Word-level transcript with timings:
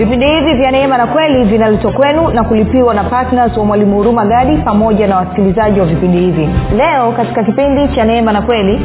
vipindi 0.00 0.26
hivi 0.26 0.54
vya 0.54 0.70
neema 0.70 0.98
na 0.98 1.06
kweli 1.06 1.44
vinaletwa 1.44 1.92
kwenu 1.92 2.28
na 2.30 2.44
kulipiwa 2.44 2.94
na 2.94 3.04
ptns 3.04 3.56
wa 3.56 3.64
mwalimu 3.64 3.96
huruma 3.96 4.24
gadi 4.26 4.56
pamoja 4.56 5.06
na 5.06 5.16
wasikilizaji 5.16 5.80
wa 5.80 5.86
vipindi 5.86 6.18
hivi. 6.18 6.48
Leo 6.76 7.12
katika 7.12 7.44
kipindi 7.44 7.88
cha 7.94 8.04
neema 8.04 8.32
na 8.32 8.42
kweli 8.42 8.80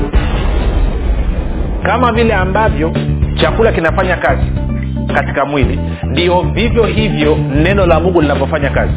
kama 1.84 2.12
vile 2.12 2.34
ambavyo 2.34 2.92
chakula 3.36 3.72
kinafanya 3.72 4.18
kazi 4.18 4.46
katika 5.14 5.46
mwili 5.46 5.80
ndio 6.04 6.42
vivyo 6.42 6.84
hivyo 6.84 7.38
neno 7.64 7.86
la 7.86 8.00
mungu 8.00 8.22
linavyofanya 8.22 8.70
kazi. 8.70 8.94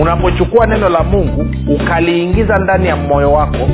Unapochukua 0.00 0.66
neno 0.66 0.88
la 0.88 1.02
mungu 1.02 1.46
ukaliingiza 1.74 2.58
ndani 2.58 2.86
ya 2.88 2.96
moyo 2.96 3.32
wako 3.32 3.68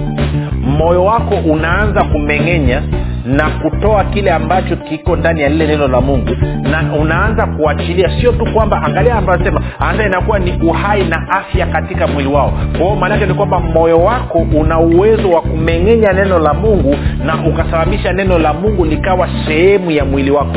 moyo 0.66 1.04
wako 1.04 1.34
unaanza 1.34 2.04
kumeng'enya 2.04 2.82
na 3.24 3.50
kutoa 3.50 4.04
kile 4.04 4.30
ambacho 4.30 4.76
kiko 4.76 5.16
ndani 5.16 5.40
ya 5.40 5.48
lile 5.48 5.66
neno 5.66 5.88
la 5.88 6.00
mungu. 6.00 6.36
Na 6.62 6.94
unaanza 7.00 7.46
kuachilia 7.46 8.20
sio 8.20 8.32
tu 8.32 8.46
kwamba 8.52 8.82
angalia 8.82 9.14
ambayo 9.14 9.44
sema 9.44 9.60
anza 9.80 10.06
inakuwa 10.06 10.38
ni 10.38 10.52
uhai 10.68 11.04
na 11.04 11.28
afya 11.30 11.66
katika 11.66 12.06
mwili 12.06 12.28
wao. 12.28 12.52
Kwao 12.78 12.96
maanaake 12.96 13.26
ni 13.26 13.34
kwamba 13.34 13.60
moyo 13.60 13.98
wako 14.00 14.38
una 14.60 14.78
uwezo 14.80 15.30
wa 15.30 15.40
kumeng'enya 15.42 16.12
neno 16.12 16.38
la 16.38 16.54
mungu 16.54 16.96
na 17.26 17.34
ukasababisha 17.48 18.12
neno 18.12 18.38
la 18.38 18.52
mungu 18.52 18.84
likawa 18.84 19.28
sehemu 19.46 19.90
ya 19.90 20.04
mwili 20.04 20.30
wako 20.30 20.56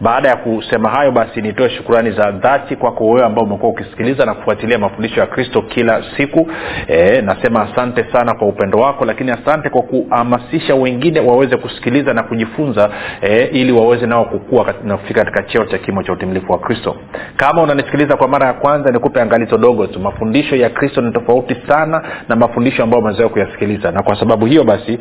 Baada 0.00 0.28
ya 0.28 0.36
kusema 0.36 0.88
hayo 0.90 1.10
basi 1.12 1.42
nitoe 1.42 1.70
shukurani 1.70 2.10
za 2.10 2.30
dhati 2.30 2.76
kwako 2.76 3.06
wewe 3.10 3.26
ambao 3.26 3.44
umekuwa 3.44 3.72
ukisikiliza 3.72 4.24
na 4.26 4.34
kufuatilia 4.34 4.78
mafundisho 4.78 5.20
ya 5.20 5.26
kristo 5.26 5.62
kila 5.62 6.02
siku. 6.16 6.48
E, 6.88 7.20
nasema 7.22 7.62
asante 7.72 8.04
sana 8.12 8.19
kwa 8.24 8.48
upendo 8.48 8.78
wako 8.78 9.04
lakini 9.04 9.30
asante 9.30 9.68
kwa 9.70 9.82
kuhamasisha 9.82 10.74
wengine 10.74 11.20
waweze 11.20 11.56
kusikiliza 11.56 12.14
na 12.14 12.22
kujifunza 12.22 12.90
e, 13.22 13.44
ili 13.44 13.72
waweze 13.72 14.06
nao 14.06 14.24
kukua 14.24 14.74
na 14.84 14.96
kufika 14.96 15.24
katika 15.24 15.42
cheo 15.42 15.64
cha 15.64 15.78
kimo 15.78 16.02
cha 16.02 16.12
utimilifu 16.12 16.52
wa 16.52 16.58
kristo. 16.58 16.96
Kama 17.36 17.62
unanisikiliza 17.62 18.16
kwa 18.16 18.28
mara 18.28 18.46
ya 18.46 18.52
kwanza 18.52 18.90
nikupe 18.90 19.20
angalizo 19.20 19.58
dogo 19.58 19.86
tu. 19.86 20.00
Mafundisho 20.00 20.56
ya 20.56 20.70
kristo 20.70 21.00
ni 21.00 21.12
tofauti 21.12 21.56
sana 21.68 22.02
na 22.28 22.36
mafundisho 22.36 22.82
ambayo 22.82 23.02
umezoea 23.02 23.28
kuyasikiliza. 23.28 23.92
Na 23.92 24.02
kwa 24.02 24.16
sababu 24.20 24.46
hiyo 24.46 24.64
basi 24.64 24.98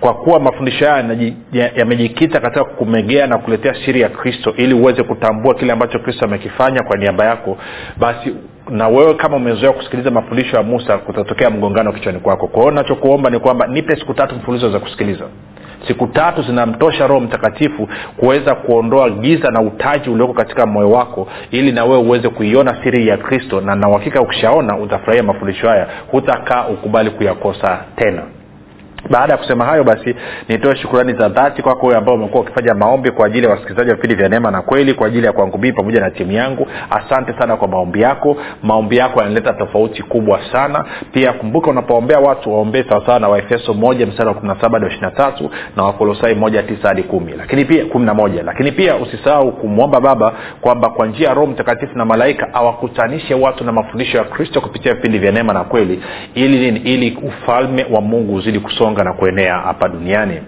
kwa 0.00 0.14
kuwa 0.14 0.40
mafundisho 0.40 0.86
haya 0.90 1.04
yamejikita 1.76 2.40
katika 2.40 2.64
kumegea 2.64 3.26
na 3.26 3.38
kuletea 3.38 3.74
siri 3.84 4.00
ya 4.00 4.08
kristo 4.08 4.54
ili 4.56 4.74
uweze 4.74 5.02
kutambua 5.02 5.54
kile 5.54 5.72
ambacho 5.72 5.98
kristo 5.98 6.24
amekifanya 6.24 6.82
kwa 6.82 6.96
niaba 6.96 7.24
yako 7.24 7.56
basi 7.96 8.34
na 8.70 8.88
wewe 8.88 9.14
kama 9.14 9.36
umezoea 9.36 9.72
kusikiliza 9.72 10.10
mafundisho 10.10 10.56
ya 10.56 10.62
musa 10.62 10.98
kutatokea 10.98 11.50
mgongano 11.50 11.92
kichwani 11.92 12.18
kwako. 12.18 12.46
Kwa 12.46 12.60
hiyo 12.62 12.74
nachokuomba 12.74 13.30
ni 13.30 13.38
kwamba 13.38 13.66
nipe 13.66 13.96
siku 13.96 14.14
tatu 14.14 14.34
mfululizo 14.34 14.70
za 14.70 14.78
kusikiliza. 14.78 15.24
Siku 15.88 16.06
tatu 16.06 16.42
zinamtosha 16.42 17.06
roho 17.06 17.20
mtakatifu 17.20 17.88
kuweza 18.16 18.54
kuondoa 18.54 19.10
giza 19.10 19.50
na 19.50 19.60
utaji 19.60 20.10
ulioko 20.10 20.32
katika 20.32 20.66
moyo 20.66 20.90
wako 20.90 21.28
ili 21.50 21.72
na 21.72 21.84
wewe 21.84 21.98
uweze 21.98 22.28
kuiona 22.28 22.82
siri 22.84 23.08
ya 23.08 23.16
kristo 23.16 23.60
na 23.60 23.74
nauhakika 23.74 24.20
ukishaona 24.22 24.78
utafurahia 24.78 25.22
mafundisho 25.22 25.68
haya 25.68 25.86
hutakaa 26.10 26.66
ukubali 26.68 27.10
kuyakosa 27.10 27.78
tena 27.96 28.22
baada 29.10 29.32
ya 29.32 29.38
kusema 29.38 29.64
hayo 29.64 29.84
basi 29.84 30.14
nitoe 30.48 30.76
shukurani 30.76 31.12
za 31.12 31.28
dhati 31.28 31.62
kwako 31.62 31.86
wewe 31.86 31.98
ambao 31.98 32.14
umekuwa 32.14 32.42
ukifanya 32.42 32.74
maombi 32.74 33.10
kwa 33.10 33.26
ajili 33.26 33.46
ya 33.46 33.52
wasikilizaji 33.52 33.90
wa 33.90 33.96
vipindi 33.96 34.14
vya 34.16 34.28
neema 34.28 34.50
na 34.50 34.62
kweli 34.62 34.94
kwa 34.94 35.06
ajili 35.06 35.26
ya 35.26 35.32
kwangu 35.32 35.58
mii 35.58 35.72
pamoja 35.72 36.00
na 36.00 36.10
timu 36.10 36.32
yangu. 36.32 36.66
Asante 36.90 37.32
sana 37.38 37.56
kwa 37.56 37.68
maombi 37.68 38.00
yako. 38.02 38.36
Maombi 38.62 38.96
yako 38.96 39.20
yanaleta 39.22 39.52
tofauti 39.52 40.02
kubwa 40.02 40.40
sana. 40.52 40.84
Pia 41.12 41.32
kumbuka 41.32 41.70
unapoombea 41.70 42.20
watu 42.20 42.52
waombee 42.52 42.82
sawasawa 42.88 43.18
na 43.20 43.28
waefeso 43.28 43.74
moja 43.74 44.06
mstari 44.06 44.28
wa 44.28 44.34
kumi 44.34 44.48
na 44.48 44.60
saba 44.60 44.78
hadi 44.78 44.94
ishiri 44.94 45.10
tatu 45.16 45.50
na 45.76 45.82
wakolosai 45.84 46.34
moja 46.34 46.62
tisa 46.62 46.88
hadi 46.88 47.02
kumi. 47.02 47.32
Lakini 47.38 47.64
pia 47.64 47.84
kumi 47.84 48.06
na 48.06 48.14
moja. 48.14 48.42
Lakini 48.42 48.72
pia 48.72 48.96
usisahau 48.96 49.52
kumwomba 49.52 50.00
baba 50.00 50.32
kwamba 50.60 50.88
kwa 50.90 51.06
njia 51.06 51.28
ya 51.28 51.34
roho 51.34 51.46
mtakatifu 51.46 51.98
na 51.98 52.04
malaika 52.04 52.54
awakutanishe 52.54 53.34
watu 53.34 53.64
na 53.64 53.72
mafundisho 53.72 54.18
ya 54.18 54.24
kristo 54.24 54.60
kupitia 54.60 54.94
vipindi 54.94 55.18
vya 55.18 55.32
neema 55.32 55.52
na 55.52 55.64
kweli 55.64 56.02
ili 56.34 56.68
ili 56.68 57.18
ufalme 57.22 57.86
wa 57.90 58.00
mungu 58.00 58.34
uzidi 58.34 58.60
kusonga 58.60 58.95
kusonga 58.96 59.04
na 59.04 59.12
kuenea 59.12 59.54
hapa 59.56 59.88
duniani. 59.88 60.40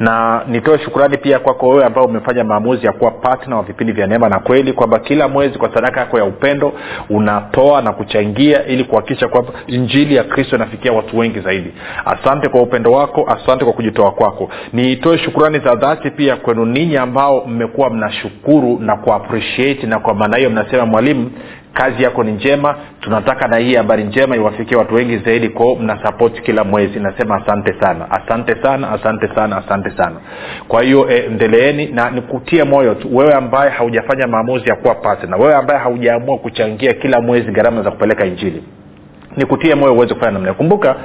Na 0.00 0.42
nitoe 0.48 0.78
shukurani 0.78 1.16
pia 1.16 1.38
kwako 1.38 1.68
wewe 1.68 1.84
ambao 1.84 2.04
umefanya 2.04 2.44
maamuzi 2.44 2.86
ya 2.86 2.92
kuwa 2.92 3.10
patna 3.10 3.56
wa 3.56 3.62
vipindi 3.62 3.92
vya 3.92 4.06
neema 4.06 4.28
na 4.28 4.38
kweli 4.38 4.72
kwamba 4.72 4.98
kila 4.98 5.28
mwezi 5.28 5.58
kwa 5.58 5.74
sadaka 5.74 6.00
yako 6.00 6.18
ya 6.18 6.24
upendo 6.24 6.72
unatoa 7.10 7.82
na 7.82 7.92
kuchangia 7.92 8.66
ili 8.66 8.84
kuhakikisha 8.84 9.28
kwamba 9.28 9.52
injili 9.66 10.14
ya 10.16 10.24
kristo 10.24 10.56
inafikia 10.56 10.92
watu 10.92 11.18
wengi 11.18 11.40
zaidi. 11.40 11.72
Asante 12.04 12.48
kwa 12.48 12.62
upendo 12.62 12.92
wako 12.92 13.26
asante 13.30 13.64
kwa 13.64 13.72
kujitoa 13.74 14.10
kwako. 14.12 14.48
Nitoe 14.72 15.18
shukurani 15.18 15.58
za 15.58 15.74
dhati 15.74 16.10
pia 16.10 16.36
kwenu 16.36 16.64
ninyi 16.64 16.96
ambao 16.96 17.44
mmekuwa 17.46 17.90
mnashukuru 17.90 18.78
na 18.80 18.96
kuapreciate 18.96 19.86
na 19.86 19.98
kwa 19.98 20.14
maana 20.14 20.36
hiyo 20.36 20.50
mnasema 20.50 20.86
mwalimu 20.86 21.30
kazi 21.74 22.02
yako 22.02 22.24
ni 22.24 22.32
njema 22.32 22.74
tunataka 23.00 23.48
na 23.48 23.56
hii 23.56 23.74
habari 23.74 24.04
njema 24.04 24.36
iwafikie 24.36 24.76
watu 24.76 24.94
wengi 24.94 25.18
zaidi 25.18 25.48
kwao 25.48 25.74
mnasapoti 25.74 26.42
kila 26.42 26.64
mwezi. 26.64 27.00
Nasema 27.00 27.36
asante 27.42 27.74
sana. 27.80 28.10
Asante 28.10 28.62
sana 28.62 28.92
asante 28.92 29.28
sana 29.34 29.56
asante 29.56 29.90
sana. 29.90 30.16
Kwa 30.68 30.82
hiyo 30.82 31.10
e, 31.10 31.16
endeleeni 31.26 31.86
na 31.86 32.10
nikutie 32.10 32.64
moyo 32.64 32.94
tu. 32.94 33.16
Wewe 33.16 33.34
ambaye 33.34 33.70
haujafanya 33.70 34.26
maamuzi 34.26 34.68
ya 34.68 34.76
kuwa 34.76 34.94
partner 34.94 35.40
wewe 35.40 35.54
ambaye 35.54 35.80
haujaamua 35.80 36.38
kuchangia 36.38 36.94
kila 36.94 37.20
mwezi 37.20 37.50
gharama 37.52 37.82
za 37.82 37.90
kupeleka 37.90 38.24
injili 38.26 38.64
nikutie 39.36 39.74
moyo 39.74 39.94
uweze 39.94 40.14
kufanya 40.14 40.32
namna 40.32 40.54
kumbuka 40.54 40.96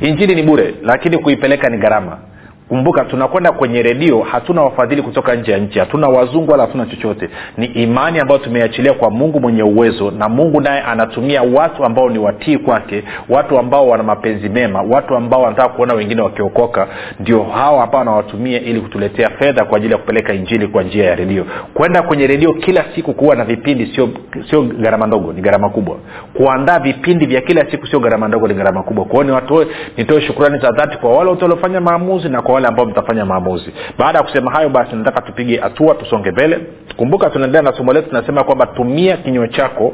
injili 0.00 0.34
ni 0.34 0.42
bure 0.42 0.74
lakini 0.82 1.18
kuipeleka 1.18 1.68
ni 1.70 1.78
gharama 1.78 2.18
kumbuka 2.68 3.04
tunakwenda 3.04 3.52
kwenye 3.52 3.82
redio 3.82 4.20
hatuna 4.22 4.62
wafadhili 4.62 5.02
kutoka 5.02 5.34
nje 5.34 5.52
ya 5.52 5.58
nchi 5.58 5.78
hatuna 5.78 6.08
wazungu 6.08 6.50
wala 6.50 6.62
hatuna 6.66 6.86
chochote. 6.86 7.28
Ni 7.56 7.66
imani 7.66 8.18
ambayo 8.18 8.38
tumeiachilia 8.40 8.92
kwa 8.94 9.10
mungu 9.10 9.40
mwenye 9.40 9.62
uwezo 9.62 10.10
na 10.10 10.28
mungu 10.28 10.60
naye 10.60 10.80
anatumia 10.80 11.42
watu 11.42 11.84
ambao 11.84 12.10
ni 12.10 12.18
watii 12.18 12.58
kwake 12.58 13.02
watu 13.28 13.58
ambao 13.58 13.88
wana 13.88 14.02
mapenzi 14.02 14.48
mema 14.48 14.82
watu 14.82 15.16
ambao 15.16 15.42
wanataka 15.42 15.68
kuona 15.68 15.94
wengine 15.94 16.22
wakiokoka. 16.22 16.88
Ndio 17.20 17.42
hawa 17.42 17.84
ambao 17.84 18.00
anawatumia 18.00 18.60
ili 18.60 18.80
kutuletea 18.80 19.30
fedha 19.30 19.64
kwa 19.64 19.76
ajili 19.76 19.92
ya 19.92 19.98
kupeleka 19.98 20.34
injili 20.34 20.66
kwa 20.68 20.82
njia 20.82 21.04
ya 21.04 21.14
redio. 21.14 21.44
Kwenda 21.74 22.02
kwenye 22.02 22.26
redio 22.26 22.52
kila 22.52 22.84
siku 22.94 23.12
kuwa 23.14 23.36
na 23.36 23.44
vipindi 23.44 23.86
sio 23.86 24.08
sio 24.50 24.62
gharama 24.62 25.06
ndogo 25.06 25.32
ni 25.32 25.40
gharama 25.40 25.70
kubwa. 25.70 25.96
Kuandaa 26.34 26.78
vipindi 26.78 27.26
vya 27.26 27.40
kila 27.40 27.70
siku 27.70 27.86
sio 27.86 28.00
gharama 28.00 28.28
ndogo 28.28 28.48
ni 28.48 28.54
gharama 28.54 28.82
kubwa. 28.82 29.04
Kwao 29.04 29.24
ni 29.24 29.30
watoe 29.32 29.66
nitoe 29.96 30.20
shukrani 30.20 30.58
za 30.58 30.72
dhati 30.72 30.98
kwa 30.98 31.10
wale 31.16 31.30
wote 31.30 31.44
waliofanya 31.44 31.80
maamuzi 31.80 32.28
na 32.28 32.42
kwa 32.42 32.55
wale 32.56 32.68
ambao 32.68 32.86
mtafanya 32.86 33.24
maamuzi. 33.24 33.72
Baada 33.98 34.18
ya 34.18 34.24
kusema 34.24 34.50
hayo 34.50 34.68
basi 34.68 34.96
nataka 34.96 35.20
tupige 35.20 35.56
hatua 35.60 35.94
tusonge 35.94 36.30
mbele. 36.30 36.58
Kumbuka 36.96 37.30
tunaendelea 37.30 37.62
na 37.70 37.76
somo 37.76 37.92
letu 37.92 38.08
tunasema 38.08 38.44
kwamba 38.44 38.66
tumia 38.66 39.16
kinywa 39.16 39.48
chako 39.48 39.92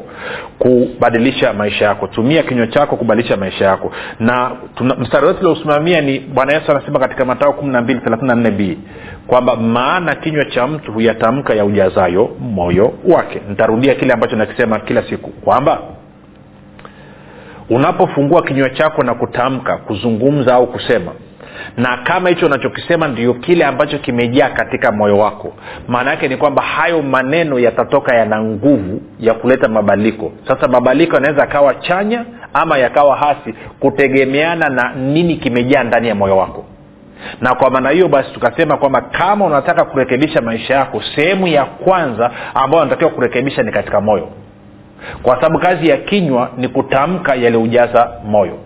kubadilisha 0.59 1.53
maisha 1.53 1.85
yako. 1.85 2.07
Tumia 2.07 2.43
kinywa 2.43 2.67
chako 2.67 2.95
kubadilisha 2.95 3.37
maisha 3.37 3.65
yako. 3.65 3.91
Na 4.19 4.51
mstari 4.99 5.27
wetu 5.27 5.39
uliosimamia 5.39 6.01
ni 6.01 6.19
bwana 6.19 6.53
yesu 6.53 6.71
anasema 6.71 6.99
katika 6.99 7.25
matao 7.25 7.53
b 8.57 8.77
kwamba 9.27 9.55
maana 9.55 10.15
kinywa 10.15 10.45
cha 10.45 10.67
mtu 10.67 10.91
huyatamka 10.91 11.53
ya 11.53 11.65
ujazayo 11.65 12.29
moyo 12.39 12.93
wake. 13.07 13.41
Nitarudia 13.49 13.95
kile 13.95 14.13
ambacho 14.13 14.35
nakisema 14.35 14.79
kila 14.79 15.03
siku 15.03 15.29
kwamba 15.29 15.79
unapofungua 17.69 18.43
kinywa 18.43 18.69
chako 18.69 19.03
na 19.03 19.13
kutamka 19.13 19.77
kuzungumza 19.77 20.53
au 20.53 20.67
kusema 20.67 21.11
na 21.77 21.97
kama 21.97 22.29
hicho 22.29 22.45
unachokisema 22.45 23.07
ndio 23.07 23.33
kile 23.33 23.65
ambacho 23.65 23.97
kimejaa 23.97 24.49
katika 24.49 24.91
moyo 24.91 25.17
wako. 25.17 25.53
Maana 25.87 26.11
yake 26.11 26.27
ni 26.27 26.37
kwamba 26.37 26.61
hayo 26.61 27.01
maneno 27.01 27.59
yatatoka 27.59 28.15
yana 28.15 28.41
nguvu 28.43 29.01
ya 29.19 29.33
kuleta 29.33 29.67
mabadiliko. 29.67 30.31
Sasa 30.47 30.67
mabadiliko 30.67 31.15
yanaweza 31.15 31.41
yakawa 31.41 31.75
chanya 31.75 32.25
ama 32.53 32.77
yakawa 32.77 33.15
hasi 33.15 33.53
kutegemeana 33.79 34.69
na 34.69 34.93
nini 34.93 35.35
kimejaa 35.35 35.83
ndani 35.83 36.07
ya 36.07 36.15
moyo 36.15 36.37
wako. 36.37 36.65
Na 37.41 37.55
kwa 37.55 37.69
maana 37.69 37.89
hiyo 37.89 38.07
basi 38.07 38.29
tukasema 38.33 38.77
kwamba 38.77 39.01
kama 39.01 39.45
unataka 39.45 39.85
kurekebisha 39.85 40.41
maisha 40.41 40.73
yako 40.75 41.01
sehemu 41.15 41.47
ya 41.47 41.65
kwanza 41.65 42.31
ambayo 42.53 42.81
unatakiwa 42.83 43.09
kurekebisha 43.11 43.63
ni 43.63 43.71
katika 43.71 44.01
moyo. 44.01 44.29
Kwa 45.23 45.35
sababu 45.35 45.59
kazi 45.59 45.89
ya 45.89 45.97
kinywa 45.97 46.49
ni 46.57 46.67
kutamka 46.67 47.35
yaliyojaza 47.35 48.11
moyo 48.25 48.57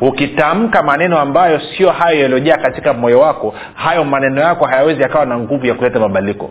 ukitamka 0.00 0.82
maneno 0.82 1.18
ambayo 1.18 1.60
sio 1.60 1.90
hayo 1.90 2.20
yaliyojaa 2.20 2.56
katika 2.56 2.92
moyo 2.92 3.20
wako 3.20 3.54
hayo 3.74 4.04
maneno 4.04 4.40
yako 4.40 4.64
hayawezi 4.66 5.02
yakawa 5.02 5.26
na 5.26 5.38
nguvu 5.38 5.66
ya 5.66 5.74
kuleta 5.74 6.00
mabadiliko. 6.00 6.50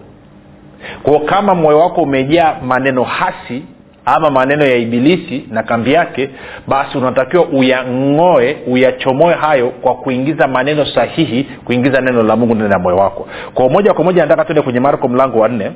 Kwao 1.04 1.20
kama 1.20 1.56
moyo 1.56 1.80
wako 1.80 2.02
umejaa 2.02 2.56
maneno 2.68 3.04
hasi 3.04 3.64
ama 4.06 4.30
maneno 4.30 4.66
ya 4.66 4.76
ibilisi 4.76 5.46
na 5.52 5.64
kambi 5.64 5.94
yake 5.94 6.30
basi 6.68 6.98
unatakiwa 6.98 7.46
uyang'oe 7.46 8.58
uyachomoe 8.68 9.34
hayo 9.34 9.70
kwa 9.70 9.96
kuingiza 9.96 10.48
maneno 10.48 10.86
sahihi 10.86 11.44
kuingiza 11.66 12.02
neno 12.02 12.24
la 12.24 12.36
mungu 12.36 12.56
ndani 12.56 12.72
ya 12.74 12.80
moyo 12.80 12.98
wako. 12.98 13.28
Kwa 13.54 13.70
moja 13.70 13.94
kwa 13.94 14.04
moja 14.04 14.22
nataka 14.22 14.46
tuende 14.46 14.62
kwenye 14.62 14.80
marko 14.80 15.08
mlango 15.08 15.40
wa 15.40 15.48
nne. 15.50 15.72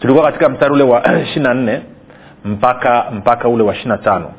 Tulikuwa 0.00 0.24
katika 0.26 0.48
mstari 0.48 0.72
ule 0.72 0.84
wa 0.84 1.02
ishiri 1.24 1.54
nne 1.54 1.80
mpaka 2.44 3.04
mpaka 3.12 3.48
ule 3.48 3.62
wa 3.62 3.72
ishiri 3.74 3.88
na 3.88 3.98
tano 3.98 4.32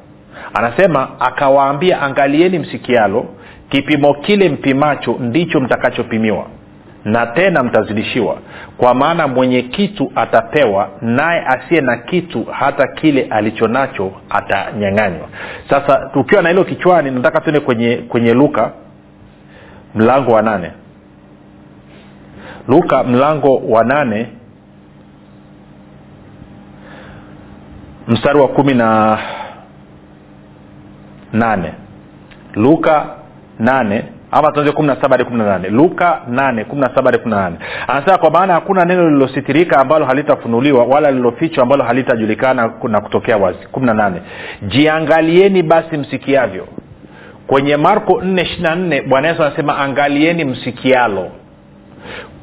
anasema 0.54 1.20
akawaambia 1.20 2.02
angalieni 2.02 2.60
msikialo 2.60 3.26
kipimo 3.70 4.14
kile 4.14 4.50
mpimacho 4.50 5.16
ndicho 5.20 5.60
mtakachopimiwa 5.60 6.46
na 7.06 7.26
tena 7.26 7.64
mtazidishiwa. 7.64 8.38
Kwa 8.78 8.94
maana 8.94 9.28
mwenye 9.28 9.62
kitu 9.62 10.12
atapewa 10.16 10.90
naye 11.02 11.42
asiye 11.48 11.82
na 11.82 11.98
kitu 11.98 12.44
hata 12.44 12.88
kile 12.88 13.28
alicho 13.30 13.68
nacho 13.68 14.12
atanyang'anywa. 14.30 15.28
Sasa 15.70 16.10
tukiwa 16.14 16.42
na 16.42 16.50
hilo 16.50 16.64
kichwani 16.64 17.12
nataka 17.12 17.42
tuende 17.42 17.60
kwenye 17.60 17.96
kwenye 17.98 18.34
luka 18.34 18.72
mlango 19.96 20.32
wa 20.32 20.42
nane. 20.42 20.72
Luka 22.68 23.04
mlango 23.04 23.56
wa 23.58 23.84
nane 23.84 24.28
mstari 28.08 28.40
wa 28.40 28.48
kumi 28.48 28.74
na 28.74 29.18
nane. 31.36 31.74
Luka 32.56 33.06
nane. 33.60 34.04
Ama 34.32 34.52
tuanze 34.52 34.72
kumi 34.72 34.88
na 34.88 34.96
saba 34.96 35.18
hadi 35.18 35.24
kumi 35.24 35.38
na 35.38 35.46
nane. 35.46 35.70
Luka 35.70 36.22
nane 36.28 36.64
kumi 36.66 36.82
na 36.82 36.90
saba 36.96 37.12
hadi 37.12 37.18
kumi 37.24 37.36
na 37.36 37.42
nane. 37.42 37.56
Anasema 37.88 38.18
kwa 38.18 38.30
maana 38.32 38.54
hakuna 38.54 38.86
neno 38.86 39.04
lililositirika 39.10 39.80
ambalo 39.80 40.06
halitafunuliwa 40.06 40.86
wala 40.86 41.12
lililofichwa 41.12 41.64
ambalo 41.64 41.84
halitajulikana 41.84 42.72
na 42.84 43.02
kutokea 43.02 43.38
wazi. 43.38 43.68
Kumi 43.72 43.86
na 43.86 43.94
nane. 43.94 44.22
Jiangalieni 44.62 45.64
basi 45.64 45.98
msikiavyo. 45.98 46.68
Kwenye 47.48 47.78
marko 47.78 48.22
nne 48.22 48.42
ishirina 48.42 48.76
nne 48.76 49.02
bwana 49.02 49.28
yesu 49.28 49.44
anasema 49.44 49.78
angalieni 49.78 50.46
msikialo. 50.46 51.32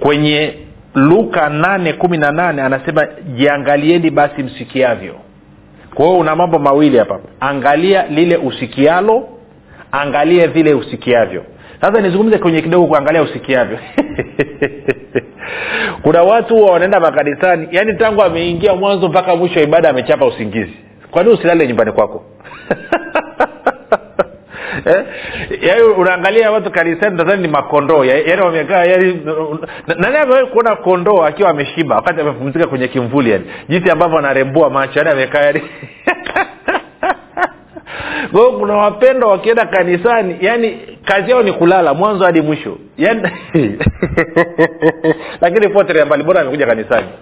Kwenye 0.01 0.55
luka 0.95 1.49
nane 1.49 1.93
kumi 1.93 2.19
na 2.19 2.33
nane 2.33 2.63
anasema 2.63 3.07
jiangalieni 3.37 4.11
basi 4.11 4.43
msikiavyo 4.43 5.15
kwa 5.95 6.07
hiyo 6.07 6.19
una 6.19 6.37
mambo 6.37 6.59
mawili 6.59 6.99
hapa. 6.99 7.21
Angalia 7.41 8.07
lile 8.07 8.37
usikialo 8.37 9.29
angalia 9.93 10.49
vile 10.49 10.75
usikiavyo. 10.75 11.45
Sasa 11.81 12.01
nizungumze 12.01 12.39
kwenye 12.39 12.63
kidogo 12.63 12.87
kuangalia 12.87 13.23
usikiavyo. 13.23 13.79
Kuna 16.03 16.23
watu 16.23 16.55
huwa 16.57 16.73
wanaenda 16.73 17.01
makanisani 17.01 17.69
yaani 17.71 17.95
tangu 17.95 18.23
ameingia 18.23 18.75
mwanzo 18.75 19.09
mpaka 19.09 19.37
mwisho 19.37 19.59
wa 19.59 19.65
ibada 19.65 19.91
amechapa 19.91 20.27
usingizi. 20.27 20.75
Kwani 21.11 21.29
usilale 21.31 21.67
nyumbani 21.69 21.93
kwako 21.93 22.25
eh? 24.87 25.05
yaani 25.61 25.83
unaangalia 25.83 26.51
watu 26.51 26.71
kanisani 26.71 27.19
tazani 27.19 27.43
ni 27.43 27.49
makondoo. 27.49 28.05
Yaani 28.05 28.43
wamekaa 28.43 28.85
nani 29.99 30.17
amewahi 30.17 30.47
kuona 30.47 30.77
kondoo 30.77 31.23
akiwa 31.23 31.51
ameshiba 31.51 31.97
wakati 31.97 32.21
amepumzika 32.21 32.67
kwenye 32.67 32.89
kimvuli 32.89 33.31
yani 33.31 33.45
jinsi 33.69 33.91
ambavyo 33.91 34.19
anarembua 34.19 34.71
macho 34.71 34.99
yaani 34.99 35.11
amekaa 35.11 35.41
yani 35.47 35.63
kwao 38.33 38.53
kuna 38.53 38.77
wapendwa 38.77 39.31
wakienda 39.31 39.67
kanisani 39.67 40.37
yani 40.41 40.79
kazi 41.05 41.31
yao 41.31 41.43
ni 41.43 41.53
kulala 41.53 41.95
mwanzo 41.95 42.25
hadi 42.25 42.41
mwisho. 42.41 42.79
Yani 42.99 43.23
lakini 45.41 45.69
potelea 45.69 46.07
mbali 46.07 46.25
bora 46.25 46.41
amekuja 46.41 46.67
kanisani. 46.67 47.07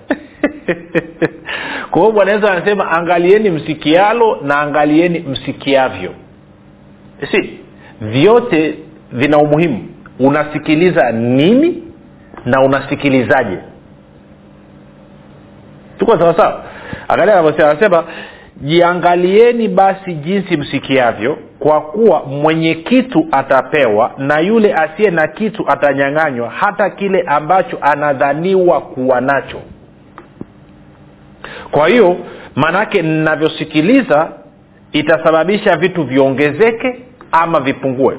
Kwa 1.91 2.01
hiyo 2.03 2.13
bwana 2.13 2.33
yesu 2.33 2.49
anasema 2.49 2.91
angalieni 2.91 3.51
msikialo 3.51 4.39
na 4.43 4.61
angalieni 4.61 5.19
msikiavyo 5.19 6.11
si 7.33 7.59
vyote 8.01 8.75
vina 9.13 9.39
umuhimu. 9.39 9.89
Unasikiliza 10.19 11.13
nini 11.13 11.83
na 12.45 12.61
unasikilizaje? 12.63 13.59
Tuko 15.99 16.19
sawasawa 16.19 16.65
angalia 17.09 17.39
anasema 17.39 18.05
jiangalieni 18.57 19.69
basi 19.69 20.15
jinsi 20.15 20.57
msikiavyo 20.57 21.39
kwa 21.59 21.81
kuwa 21.81 22.25
mwenye 22.25 22.75
kitu 22.75 23.27
atapewa 23.33 24.13
na 24.19 24.39
yule 24.39 24.75
asiye 24.75 25.11
na 25.11 25.29
kitu 25.29 25.65
atanyang'anywa 25.71 26.51
hata 26.51 26.91
kile 26.91 27.23
ambacho 27.23 27.79
anadhaniwa 27.81 28.81
kuwa 28.81 29.21
nacho. 29.21 29.61
Kwa 31.71 31.89
hiyo 31.89 32.17
maanaake 32.57 33.03
ninavyosikiliza 33.03 34.29
itasababisha 34.93 35.77
vitu 35.77 36.05
viongezeke 36.05 36.99
ama 37.33 37.61
vipungue. 37.61 38.17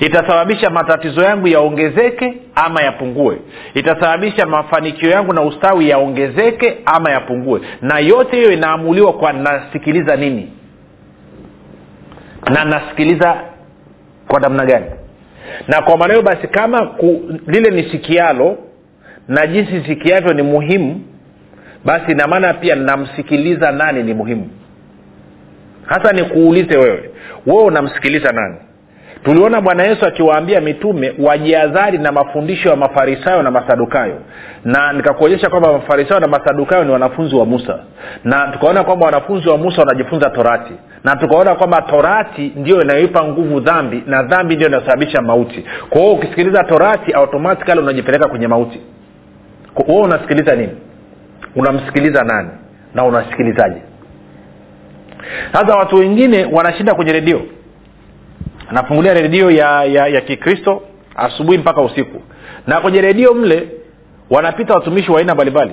Itasababisha 0.00 0.70
matatizo 0.70 1.22
yangu 1.22 1.46
yaongezeke 1.48 2.34
ama 2.54 2.82
yapungue. 2.82 3.38
Itasababisha 3.74 4.46
mafanikio 4.46 5.10
yangu 5.10 5.32
na 5.32 5.42
ustawi 5.42 5.88
yaongezeke 5.88 6.78
ama 6.84 7.10
yapungue. 7.10 7.60
Na 7.82 7.98
yote 7.98 8.36
hiyo 8.36 8.52
inaamuliwa 8.52 9.12
kwa 9.12 9.32
nasikiliza 9.32 10.16
nini? 10.16 10.52
Na 12.50 12.64
nasikiliza 12.64 13.36
kwa 14.28 14.40
namna 14.40 14.64
gani? 14.66 14.86
Na 15.68 15.82
kwa 15.82 15.96
maana 15.96 16.14
hiyo 16.14 16.22
basi 16.24 16.48
kama 16.48 16.86
ku, 16.86 17.22
lile 17.46 17.70
nisikialo 17.70 18.58
na 19.28 19.46
jinsi 19.46 19.84
sikiavyo 19.86 20.32
ni 20.32 20.42
muhimu 20.42 21.00
basi 21.84 22.12
inamaana 22.12 22.54
pia 22.54 22.74
namsikiliza 22.74 23.72
nani 23.72 24.02
ni 24.02 24.14
muhimu 24.14 24.48
hasa 25.88 26.12
nikuulize 26.12 26.76
wewe 26.76 27.10
wewe 27.46 27.62
unamsikiliza 27.62 28.32
nani? 28.32 28.56
Tuliona 29.24 29.60
bwana 29.60 29.82
yesu 29.84 30.06
akiwaambia 30.06 30.60
mitume 30.60 31.14
wajiadhari 31.18 31.98
na 31.98 32.12
mafundisho 32.12 32.68
ya 32.68 32.76
mafarisayo 32.76 33.42
na 33.42 33.50
masadukayo. 33.50 34.18
Na 34.64 34.92
nikakuonyesha 34.92 35.50
kwamba 35.50 35.72
mafarisayo 35.72 36.20
na 36.20 36.26
masadukayo 36.26 36.84
ni 36.84 36.90
wanafunzi 36.92 37.36
wa 37.36 37.46
musa. 37.46 37.78
Na 38.24 38.46
tukaona 38.52 38.84
kwamba 38.84 39.06
wanafunzi 39.06 39.48
wa 39.48 39.58
musa 39.58 39.80
wanajifunza 39.82 40.30
torati. 40.30 40.72
Na 41.04 41.16
tukaona 41.16 41.54
kwamba 41.54 41.82
torati 41.82 42.52
ndio 42.56 42.82
inayoipa 42.82 43.24
nguvu 43.24 43.60
dhambi 43.60 44.02
na 44.06 44.22
dhambi 44.22 44.56
ndio 44.56 44.68
inayosababisha 44.68 45.22
mauti. 45.22 45.64
Kwa 45.90 46.00
hiyo 46.00 46.12
ukisikiliza 46.12 46.64
torati 46.64 47.12
automatikali 47.12 47.80
unajipeleka 47.80 48.28
kwenye 48.28 48.48
mauti. 48.48 48.80
Wewe 49.88 50.00
unasikiliza 50.02 50.54
nini? 50.56 50.72
Unamsikiliza 51.56 52.22
nani? 52.24 52.50
Na 52.94 53.04
unasikilizaje 53.04 53.82
sasa 55.52 55.76
watu 55.76 55.96
wengine 55.96 56.44
wanashinda 56.44 56.94
kwenye 56.94 57.12
redio. 57.12 57.42
Anafungulia 58.68 59.14
redio 59.14 59.50
ya, 59.50 59.84
ya, 59.84 60.06
ya 60.06 60.20
kikristo 60.20 60.82
asubuhi 61.16 61.58
mpaka 61.58 61.80
usiku. 61.82 62.22
Na 62.66 62.80
kwenye 62.80 63.00
redio 63.00 63.34
mle 63.34 63.68
wanapita 64.30 64.74
watumishi 64.74 65.10
wa 65.12 65.18
aina 65.18 65.34
mbalimbali. 65.34 65.72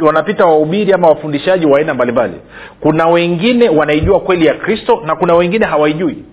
Wanapita 0.00 0.46
wahubiri 0.46 0.92
ama 0.92 1.08
wafundishaji 1.08 1.66
wa 1.66 1.78
aina 1.78 1.94
mbalimbali. 1.94 2.34
Kuna 2.80 3.06
wengine 3.08 3.68
wanaijua 3.68 4.20
kweli 4.20 4.46
ya 4.46 4.54
kristo 4.54 5.02
na 5.06 5.16
kuna 5.16 5.34
wengine 5.34 5.66
hawaijui. 5.66 6.24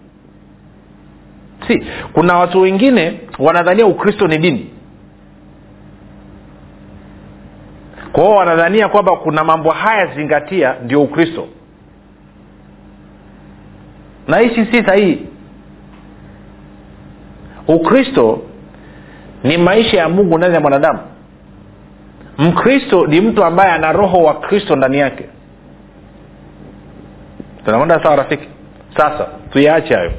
Si 1.67 1.84
kuna 2.13 2.38
watu 2.38 2.62
wengine 2.62 3.19
wanadhania 3.39 3.86
ukristo 3.86 4.27
ni 4.27 4.38
dini. 4.38 4.69
Kwa 8.12 8.24
hiyo 8.24 8.36
wanadhania 8.36 8.88
kwamba 8.88 9.15
kuna 9.15 9.43
mambo 9.43 9.72
haya 9.72 10.05
zingatia 10.15 10.75
ndio 10.84 11.01
ukristo 11.01 11.48
na 14.27 14.38
hichi 14.38 14.65
si 14.65 14.84
sahihi 14.86 15.25
ukristo 17.67 18.41
ni 19.43 19.57
maisha 19.57 19.98
ya 19.98 20.10
mungu 20.10 20.38
ndani 20.38 20.53
ya 20.53 20.60
mwanadamu. 20.62 21.00
Mkristo 22.38 23.07
ni 23.07 23.22
mtu 23.22 23.43
ambaye 23.43 23.72
ana 23.72 23.91
roho 23.91 24.24
wa 24.24 24.34
kristo 24.39 24.75
ndani 24.75 24.98
yake. 25.00 25.25
Tunakwenda 27.65 28.03
sawa 28.03 28.15
rafiki? 28.15 28.48
Sasa 28.98 29.27
tuyaache 29.51 29.93
hayo. 29.96 30.12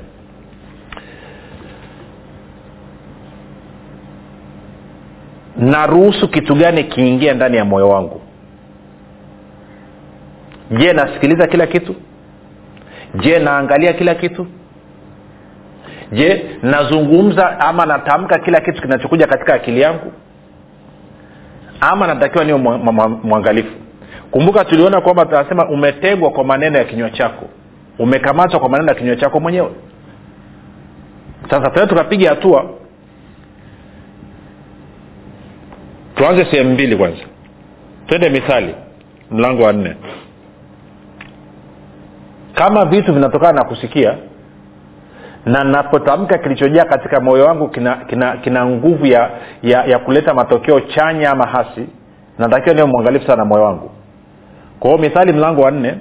Naruhusu 5.56 6.28
kitu 6.28 6.54
gani 6.54 6.84
kiingia 6.84 7.34
ndani 7.34 7.56
ya 7.56 7.64
moyo 7.64 7.88
wangu? 7.88 8.20
Je 10.70 10.92
nasikiliza 10.92 11.46
kila 11.46 11.66
kitu 11.66 11.94
je 13.14 13.38
naangalia 13.38 13.92
kila 13.92 14.14
kitu? 14.14 14.46
Je 16.12 16.44
nazungumza 16.62 17.60
ama 17.60 17.86
natamka 17.86 18.38
kila 18.38 18.60
kitu 18.60 18.82
kinachokuja 18.82 19.26
katika 19.26 19.54
akili 19.54 19.80
yangu? 19.80 20.12
Ama 21.80 22.06
natakiwa 22.06 22.44
niwe 22.44 22.58
mwangalifu? 23.22 23.72
Kumbuka 24.30 24.64
tuliona 24.64 25.00
kwamba 25.00 25.26
tunasema 25.26 25.68
umetegwa 25.68 26.30
kwa 26.30 26.44
maneno 26.44 26.78
ya 26.78 26.84
kinywa 26.84 27.10
chako. 27.10 27.46
Umekamatwa 27.98 28.60
kwa 28.60 28.68
maneno 28.68 28.88
ya 28.88 28.94
kinywa 28.94 29.16
chako 29.16 29.40
mwenyewe. 29.40 29.70
Sasa 31.50 31.70
tena 31.70 31.86
tukapiga 31.86 32.30
hatua. 32.30 32.70
Tuanze 36.14 36.44
sehemu 36.44 36.70
mbili 36.70 36.96
kwanza. 36.96 37.22
Twende 38.06 38.28
mithali 38.30 38.74
mlango 39.30 39.62
wa 39.62 39.72
nne 39.72 39.96
kama 42.58 42.84
vitu 42.84 43.12
vinatokana 43.14 43.52
na 43.52 43.64
kusikia 43.64 44.14
na 45.46 45.64
napotamka 45.64 46.38
kilichojaa 46.38 46.84
katika 46.84 47.20
moyo 47.20 47.44
wangu 47.44 47.68
kina 47.68 47.94
kina, 47.96 48.36
kina 48.36 48.66
nguvu 48.66 49.06
ya, 49.06 49.30
ya 49.62 49.84
ya 49.84 49.98
kuleta 49.98 50.34
matokeo 50.34 50.80
chanya 50.80 51.30
ama 51.30 51.46
hasi 51.46 51.88
natakiwa 52.38 52.74
niwe 52.74 52.86
mwangalifu 52.86 53.26
sana 53.26 53.44
moyo 53.44 53.64
wangu. 53.64 53.90
Kwa 54.80 54.90
hiyo 54.90 55.02
mithali 55.02 55.32
mlango 55.32 55.60
wa 55.62 55.70
nne 55.70 55.94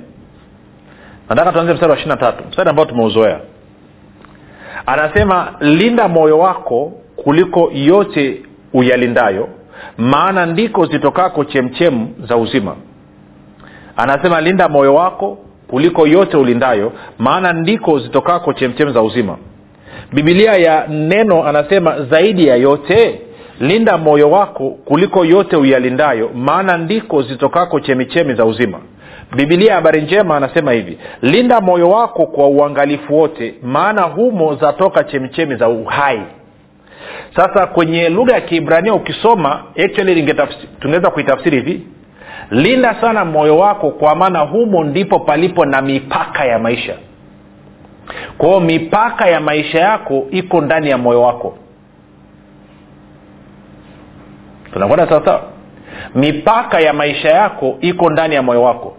nataka 1.30 1.52
tuanze 1.52 1.74
mstari 1.74 1.92
wa 1.92 1.98
ishiri 1.98 2.10
na 2.12 2.18
tatu 2.18 2.44
mstari 2.50 2.70
ambao 2.70 2.86
tumeuzoea. 2.86 3.40
Anasema 4.86 5.54
linda 5.60 6.08
moyo 6.08 6.40
wako 6.40 6.92
kuliko 7.16 7.72
yote 7.74 8.42
uyalindayo 8.74 9.50
maana 9.98 10.46
ndiko 10.46 10.86
zitokako 10.86 11.44
chemchemu 11.46 12.14
za 12.28 12.38
uzima. 12.38 12.76
Anasema 13.98 14.42
linda 14.42 14.70
moyo 14.70 14.96
wako 14.96 15.38
kuliko 15.68 16.08
yote 16.08 16.38
ulindayo 16.38 16.92
maana 17.18 17.54
ndiko 17.54 18.00
zitokako 18.00 18.54
chemchem 18.54 18.94
za 18.94 19.02
uzima. 19.02 19.38
Bibilia 20.14 20.58
ya 20.58 20.88
neno 20.88 21.44
anasema 21.48 22.02
zaidi 22.02 22.48
ya 22.48 22.56
yote 22.56 23.22
linda 23.60 23.98
moyo 23.98 24.32
wako 24.32 24.70
kuliko 24.70 25.26
yote 25.26 25.56
uyalindayo 25.56 26.30
maana 26.36 26.78
ndiko 26.78 27.22
zitokako 27.22 27.80
chemichemi 27.80 28.34
za 28.34 28.46
uzima. 28.46 28.80
Bibilia 29.36 29.70
ya 29.70 29.76
habari 29.76 30.02
njema 30.02 30.38
anasema 30.38 30.72
hivi 30.72 30.98
linda 31.22 31.62
moyo 31.62 31.90
wako 31.90 32.26
kwa 32.26 32.48
uangalifu 32.48 33.18
wote 33.20 33.54
maana 33.64 34.02
humo 34.02 34.56
zatoka 34.56 35.04
chemichemi 35.04 35.56
za 35.56 35.70
uhai. 35.70 36.22
Sasa 37.36 37.68
kwenye 37.68 38.10
lugha 38.10 38.34
ya 38.34 38.42
kiibrania 38.42 38.94
ukisoma 38.94 39.64
actually 39.86 40.34
tungeweza 40.80 41.10
kuitafsiri 41.10 41.58
hivi 41.58 41.82
linda 42.52 42.96
sana 43.02 43.26
moyo 43.26 43.58
wako 43.58 43.92
kwa 43.92 44.16
maana 44.16 44.40
humo 44.40 44.84
ndipo 44.84 45.20
palipo 45.20 45.66
na 45.66 45.82
mipaka 45.82 46.46
ya 46.46 46.60
maisha. 46.60 46.96
Kwao 48.38 48.60
mipaka 48.60 49.28
ya 49.28 49.40
maisha 49.40 49.80
yako 49.80 50.28
iko 50.32 50.62
ndani 50.62 50.90
ya 50.90 50.98
moyo 50.98 51.22
wako. 51.22 51.58
Tunakwenda 54.74 55.08
sawasawa 55.10 55.42
mipaka 56.16 56.80
ya 56.80 56.94
maisha 56.94 57.30
yako 57.30 57.78
iko 57.82 58.10
ndani 58.10 58.36
ya 58.36 58.42
moyo 58.42 58.64
wako. 58.64 58.98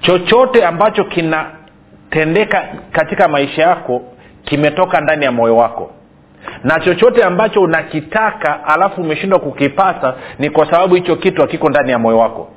Chochote 0.00 0.64
ambacho 0.66 1.04
kinatendeka 1.04 2.68
katika 2.92 3.28
maisha 3.28 3.62
yako 3.62 4.02
kimetoka 4.44 5.00
ndani 5.00 5.24
ya 5.24 5.32
moyo 5.32 5.56
wako 5.56 5.90
na 6.64 6.80
chochote 6.80 7.24
ambacho 7.24 7.62
unakitaka 7.62 8.64
alafu 8.64 9.00
umeshindwa 9.00 9.38
kukipata 9.38 10.14
ni 10.38 10.50
kwa 10.50 10.66
sababu 10.70 10.94
hicho 10.94 11.16
kitu 11.16 11.40
hakiko 11.42 11.68
ndani 11.68 11.90
ya 11.90 11.98
moyo 11.98 12.18
wako. 12.18 12.48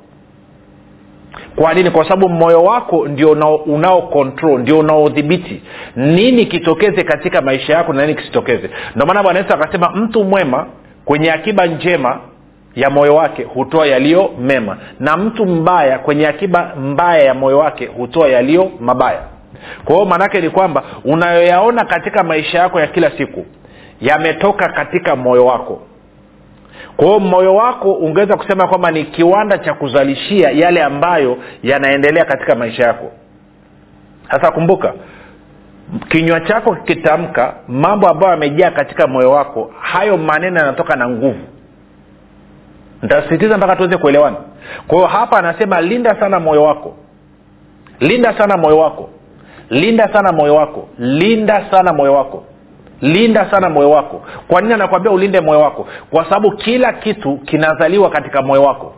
Kwa 1.56 1.74
nini? 1.74 1.92
Kwa 1.92 2.04
sababu 2.04 2.30
moyo 2.30 2.64
wako 2.64 3.08
ndio 3.08 3.32
unao 3.66 4.02
control 4.02 4.60
ndio 4.60 4.80
unaodhibiti 4.80 5.62
nini 5.96 6.46
kitokeze 6.46 7.04
katika 7.04 7.42
maisha 7.42 7.74
yako 7.74 7.94
na 7.94 8.02
nini 8.02 8.16
kisitokeze. 8.16 8.70
Ndio 8.96 9.06
maana 9.06 9.24
bwana 9.24 9.40
yesu 9.40 9.54
akasema 9.54 9.90
mtu 9.90 10.24
mwema 10.24 10.66
kwenye 11.06 11.32
akiba 11.32 11.66
njema 11.66 12.20
ya 12.76 12.90
moyo 12.90 13.16
wake 13.16 13.44
hutoa 13.44 13.88
yaliyo 13.88 14.30
mema 14.40 14.78
na 15.00 15.18
mtu 15.18 15.46
mbaya 15.46 16.00
kwenye 16.00 16.28
akiba 16.28 16.76
mbaya 16.76 17.24
ya 17.24 17.34
moyo 17.34 17.58
wake 17.58 17.86
hutoa 17.86 18.28
yaliyo 18.28 18.72
mabaya. 18.80 19.22
Kwa 19.86 19.96
hiyo 19.96 20.06
maanaake 20.08 20.42
ni 20.42 20.50
kwamba 20.50 20.84
unayoyaona 21.06 21.86
katika 21.86 22.24
maisha 22.24 22.60
yako 22.60 22.80
ya 22.80 22.88
kila 22.88 23.12
siku 23.18 23.46
yametoka 24.02 24.70
katika 24.70 25.16
moyo 25.16 25.46
wako. 25.46 25.82
Kwa 26.98 27.06
hiyo 27.08 27.20
moyo 27.20 27.56
wako 27.56 27.92
ungeweza 27.94 28.38
kusema 28.38 28.68
kwamba 28.68 28.92
ni 28.92 29.04
kiwanda 29.04 29.58
cha 29.58 29.74
kuzalishia 29.74 30.52
yale 30.52 30.84
ambayo 30.84 31.38
yanaendelea 31.64 32.26
katika 32.26 32.56
maisha 32.56 32.84
yako. 32.84 33.12
Sasa 34.32 34.52
kumbuka 34.52 34.94
kinywa 36.10 36.40
chako 36.40 36.76
kikitamka 36.76 37.54
mambo 37.68 38.08
ambayo 38.10 38.32
yamejaa 38.32 38.72
katika 38.72 39.08
moyo 39.08 39.32
wako 39.32 39.72
hayo 39.80 40.18
maneno 40.18 40.60
yanatoka 40.60 40.96
na 40.96 41.10
nguvu. 41.10 41.40
Nitasisitiza 43.02 43.58
mpaka 43.58 43.76
tuweze 43.76 43.98
kuelewana. 43.98 44.38
Kwa 44.88 44.98
hiyo 44.98 45.08
hapa 45.08 45.38
anasema 45.38 45.82
linda 45.82 46.20
sana 46.20 46.40
moyo 46.40 46.64
wako. 46.64 46.96
Linda 48.00 48.38
sana 48.38 48.58
moyo 48.58 48.78
wako. 48.78 49.10
Linda 49.70 50.14
sana 50.14 50.32
moyo 50.32 50.56
wako. 50.56 50.88
Linda 51.00 51.72
sana 51.72 51.94
moyo 51.94 52.14
wako 52.14 52.44
linda 53.02 53.52
sana 53.52 53.70
moyo 53.70 53.90
wako. 53.90 54.26
Kwa 54.48 54.62
nini 54.62 54.74
anakwambia 54.74 55.12
ulinde 55.12 55.42
moyo 55.42 55.60
wako? 55.60 55.88
Kwa 56.10 56.24
sababu 56.24 56.52
kila 56.52 56.94
kitu 56.94 57.38
kinazaliwa 57.38 58.10
katika 58.10 58.42
moyo 58.42 58.64
wako. 58.64 58.94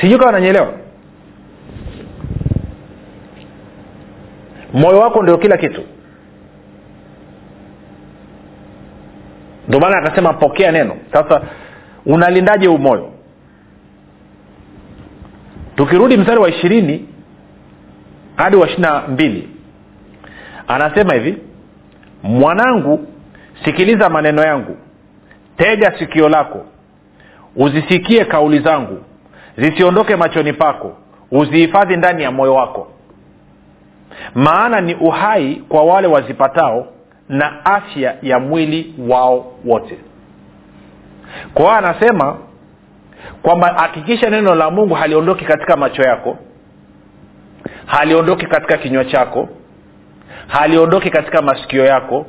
Sijui 0.00 0.18
kawa 0.18 0.32
nanyeelewa 0.32 0.72
moyo 4.74 4.98
wako 4.98 5.22
ndio 5.22 5.38
kila 5.38 5.56
kitu. 5.56 5.82
Ndio 9.68 9.80
maana 9.80 9.96
akasema 9.98 10.32
pokea 10.32 10.72
neno. 10.72 10.96
Sasa 11.12 11.42
unalindaje 12.06 12.66
huu 12.66 12.78
moyo? 12.78 13.12
Tukirudi 15.76 16.16
mstari 16.16 16.40
wa 16.40 16.48
ishirini 16.48 17.08
hadi 18.36 18.56
wa 18.56 18.66
ishiri 18.66 18.82
na 18.82 19.00
mbili 19.08 19.48
anasema 20.68 21.14
hivi 21.14 21.38
mwanangu 22.22 23.06
sikiliza 23.64 24.08
maneno 24.08 24.44
yangu. 24.44 24.76
Tega 25.56 25.98
sikio 25.98 26.28
lako. 26.28 26.64
Uzisikie 27.56 28.24
kauli 28.24 28.58
zangu. 28.58 28.98
Zisiondoke 29.58 30.16
machoni 30.16 30.52
pako. 30.52 30.96
Uzihifadhi 31.30 31.96
ndani 31.96 32.22
ya 32.22 32.30
moyo 32.30 32.54
wako. 32.54 32.88
Maana 34.34 34.80
ni 34.80 34.94
uhai 34.94 35.54
kwa 35.68 35.82
wale 35.84 36.06
wazipatao 36.08 36.86
na 37.28 37.64
afya 37.64 38.16
ya 38.22 38.38
mwili 38.38 38.94
wao 39.08 39.52
wote. 39.64 39.98
Kwa 41.54 41.64
hiyo 41.64 41.76
anasema 41.76 42.36
kwamba 43.42 43.68
hakikisha 43.72 44.30
neno 44.30 44.54
la 44.54 44.70
mungu 44.70 44.94
haliondoki 44.94 45.44
katika 45.44 45.76
macho 45.76 46.02
yako 46.02 46.38
haliondoki 47.86 48.46
katika 48.46 48.76
kinywa 48.78 49.04
chako 49.04 49.48
haliondoki 50.46 51.10
katika 51.10 51.42
masikio 51.42 51.84
yako 51.84 52.26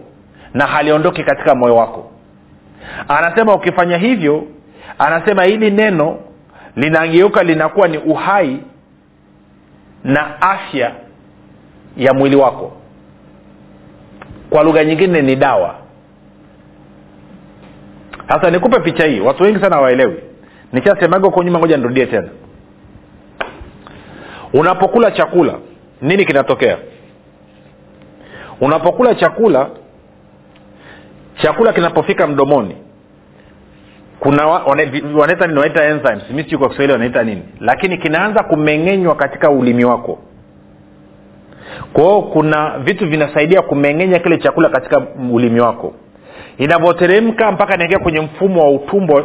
na 0.53 0.65
haliondoki 0.67 1.24
katika 1.24 1.55
moyo 1.55 1.75
wako. 1.75 2.12
Anasema 3.08 3.53
ukifanya 3.55 3.98
hivyo 3.98 4.43
anasema 5.00 5.43
hili 5.43 5.72
neno 5.72 6.20
linageuka 6.75 7.43
linakuwa 7.43 7.88
ni 7.88 7.98
uhai 7.98 8.60
na 10.03 10.41
afya 10.41 10.91
ya 11.98 12.13
mwili 12.13 12.36
wako. 12.36 12.72
Kwa 14.50 14.63
lugha 14.63 14.84
nyingine 14.86 15.22
ni 15.22 15.36
dawa. 15.36 15.75
Sasa 18.27 18.50
nikupe 18.51 18.79
picha 18.79 19.05
hii 19.05 19.20
watu 19.20 19.43
wengi 19.43 19.60
sana 19.60 19.75
hawaelewi. 19.75 20.20
Nishasemaga 20.74 21.25
huko 21.25 21.43
nyuma 21.43 21.60
ngoja 21.60 21.77
nirudie 21.77 22.05
tena. 22.05 22.29
Unapokula 24.53 25.12
chakula 25.12 25.53
nini 26.01 26.25
kinatokea 26.25 26.77
unapokula 28.65 29.15
chakula 29.15 29.70
chakula 31.41 31.74
kinapofika 31.74 32.27
mdomoni 32.27 32.75
kuna 34.20 34.48
wanaita 34.48 35.46
wanaita 35.46 35.84
enzymes. 35.84 36.29
Mi 36.29 36.43
kwa 36.58 36.70
kiswahili 36.70 36.93
wanaita 36.93 37.24
nini. 37.24 37.41
Lakini 37.60 37.98
kinaanza 37.98 38.43
kumeng'enywa 38.43 39.15
katika 39.15 39.50
ulimi 39.50 39.86
wako. 39.86 40.20
Kwao 41.93 42.22
kuna 42.22 42.77
vitu 42.79 43.08
vinasaidia 43.10 43.62
kumeng'enya 43.62 44.20
kile 44.20 44.38
chakula 44.38 44.70
katika 44.70 45.01
ulimi 45.32 45.60
wako. 45.60 45.93
Inavyoteremka 46.58 47.51
mpaka 47.51 47.75
inaingia 47.75 48.00
kwenye 48.00 48.20
mfumo 48.20 48.62
wa 48.63 48.72
utumbo 48.72 49.24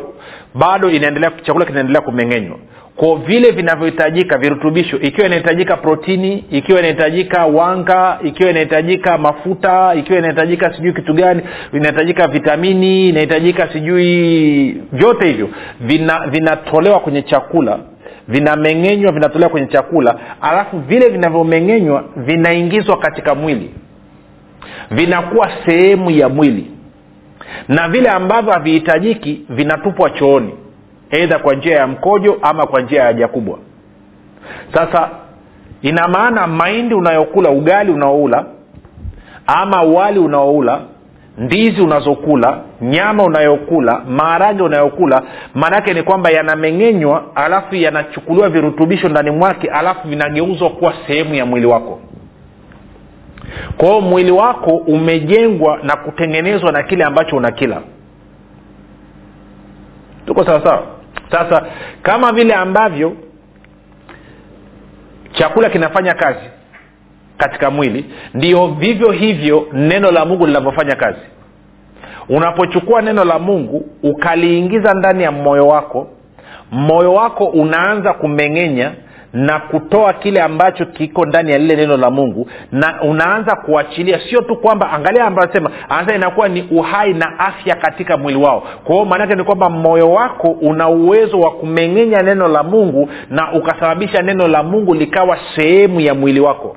bado 0.55 0.91
inaendelea 0.91 1.31
chakula 1.43 1.65
kinaendelea 1.65 2.01
kumeng'enywa 2.03 2.57
kwa 2.99 3.17
vile 3.17 3.51
vinavyohitajika 3.51 4.39
virutubisho 4.39 4.97
ikiwa 5.01 5.27
inahitajika 5.27 5.77
protini 5.77 6.45
ikiwa 6.51 6.79
inahitajika 6.79 7.47
wanga 7.47 8.19
ikiwa 8.25 8.51
inahitajika 8.51 9.19
mafuta 9.19 9.95
ikiwa 9.95 10.19
inahitajika 10.19 10.75
sijui 10.75 10.93
kitu 10.93 11.15
gani 11.15 11.43
inahitajika 11.73 12.29
vitamini 12.29 13.09
inahitajika 13.09 13.69
sijui 13.73 14.83
vyote 14.93 15.27
hivyo 15.27 15.49
vinatolewa 16.31 16.81
vina 16.81 16.99
kwenye 16.99 17.23
chakula 17.23 17.79
vinameng'enywa 18.29 19.13
vinatolewa 19.13 19.51
kwenye 19.51 19.67
chakula 19.67 20.19
alafu 20.41 20.79
vile 20.79 21.09
vinavyomeng'enywa 21.09 22.05
vinaingizwa 22.17 22.99
katika 22.99 23.35
mwili. 23.35 23.71
Vinakuwa 24.91 25.51
sehemu 25.67 26.11
ya 26.11 26.29
mwili. 26.29 26.71
Na 27.69 27.89
vile 27.89 28.09
ambavyo 28.09 28.53
havihitajiki 28.53 29.41
vinatupwa 29.49 30.11
chooni 30.11 30.55
eidha 31.11 31.39
kwa 31.39 31.55
njia 31.55 31.77
ya 31.77 31.87
mkojo 31.87 32.39
ama 32.43 32.67
kwa 32.67 32.81
njia 32.81 33.01
ya 33.01 33.07
haja 33.07 33.29
kubwa. 33.29 33.59
Sasa 34.75 35.09
ina 35.83 36.09
maana 36.09 36.47
mahindi 36.47 36.95
unayokula 36.95 37.51
ugali 37.51 37.93
unaoula 37.93 38.45
ama 39.47 39.83
wali 39.83 40.19
unaoula 40.19 40.81
ndizi 41.39 41.81
unazokula 41.83 42.59
nyama 42.81 43.23
unayokula 43.25 44.01
maharage 44.09 44.63
unayokula 44.63 45.23
maanaake 45.55 45.95
ni 45.95 46.03
kwamba 46.03 46.31
yanameng'enywa 46.31 47.25
alafu 47.35 47.75
yanachukuliwa 47.75 48.49
virutubisho 48.49 49.09
ndani 49.09 49.31
mwake 49.31 49.69
alafu 49.71 50.09
vinageuzwa 50.09 50.71
kuwa 50.71 50.95
sehemu 51.07 51.35
ya 51.35 51.47
mwili 51.47 51.67
wako. 51.67 52.01
Kwa 53.77 53.89
hiyo 53.89 54.01
mwili 54.01 54.31
wako 54.31 54.71
umejengwa 54.77 55.79
na 55.83 55.97
kutengenezwa 55.97 56.73
na 56.73 56.83
kile 56.83 57.05
ambacho 57.05 57.37
unakila. 57.37 57.81
Tuko 60.27 60.45
sawasawa 60.45 60.83
sasa 61.31 61.67
kama 62.03 62.33
vile 62.33 62.55
ambavyo 62.55 63.17
chakula 65.33 65.71
kinafanya 65.71 66.15
kazi 66.15 66.51
katika 67.39 67.71
mwili 67.71 68.05
ndio 68.35 68.67
vivyo 68.67 69.11
hivyo 69.11 69.69
neno 69.73 70.11
la 70.11 70.25
mungu 70.25 70.47
linavyofanya 70.47 70.97
kazi. 70.97 71.19
Unapochukua 72.29 73.03
neno 73.03 73.25
la 73.25 73.39
mungu 73.39 73.89
ukaliingiza 74.03 74.95
ndani 74.95 75.23
ya 75.23 75.33
moyo 75.33 75.67
wako 75.69 76.09
moyo 76.71 77.15
wako 77.15 77.45
unaanza 77.45 78.13
kumeng'enya 78.13 78.93
na 79.33 79.59
kutoa 79.59 80.13
kile 80.13 80.43
ambacho 80.43 80.87
kiko 80.87 81.27
ndani 81.27 81.53
ya 81.53 81.59
lile 81.59 81.77
neno 81.77 81.97
la 81.97 82.11
mungu 82.11 82.49
na 82.73 83.03
unaanza 83.03 83.57
kuachilia. 83.57 84.21
Sio 84.31 84.41
tu 84.41 84.57
kwamba 84.57 84.91
angalia 84.93 85.25
ambayo 85.25 85.49
anasema 85.89 86.15
inakuwa 86.15 86.49
ni 86.49 86.63
uhai 86.71 87.15
na 87.15 87.39
afya 87.39 87.77
katika 87.77 88.17
mwili 88.17 88.39
wao. 88.39 88.63
Kwa 88.85 88.95
hiyo 88.95 89.05
maanaake 89.05 89.35
ni 89.35 89.45
kwamba 89.45 89.71
moyo 89.71 90.13
wako 90.13 90.49
una 90.49 90.89
uwezo 90.89 91.41
wa 91.41 91.51
kumeng'enya 91.51 92.23
neno 92.23 92.49
la 92.49 92.63
mungu 92.63 93.09
na 93.31 93.53
ukasababisha 93.53 94.23
neno 94.23 94.49
la 94.49 94.63
mungu 94.63 94.95
likawa 94.95 95.39
sehemu 95.57 96.01
ya 96.01 96.15
mwili 96.15 96.41
wako 96.41 96.77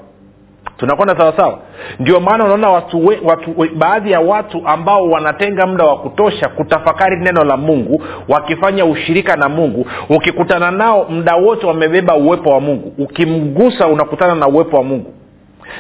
tunakwenda 0.82 1.18
sawasawa 1.18 1.58
ndio 2.00 2.20
maana 2.20 2.44
unaona 2.44 2.70
watu, 2.70 3.06
watu 3.24 3.56
baadhi 3.76 4.12
ya 4.12 4.20
watu 4.20 4.62
ambao 4.66 5.10
wanatenga 5.10 5.68
muda 5.68 5.84
wa 5.86 5.98
kutosha 5.98 6.50
kutafakari 6.50 7.20
neno 7.20 7.44
la 7.44 7.58
mungu 7.58 8.04
wakifanya 8.30 8.86
ushirika 8.86 9.36
na 9.36 9.50
mungu 9.50 9.86
ukikutana 10.10 10.72
nao 10.72 11.06
muda 11.10 11.36
wote 11.36 11.68
wamebeba 11.68 12.16
uwepo 12.16 12.50
wa 12.50 12.60
mungu. 12.62 12.94
Ukimgusa 12.98 13.88
unakutana 13.88 14.36
na 14.36 14.48
uwepo 14.48 14.78
wa 14.78 14.84
mungu 14.84 15.14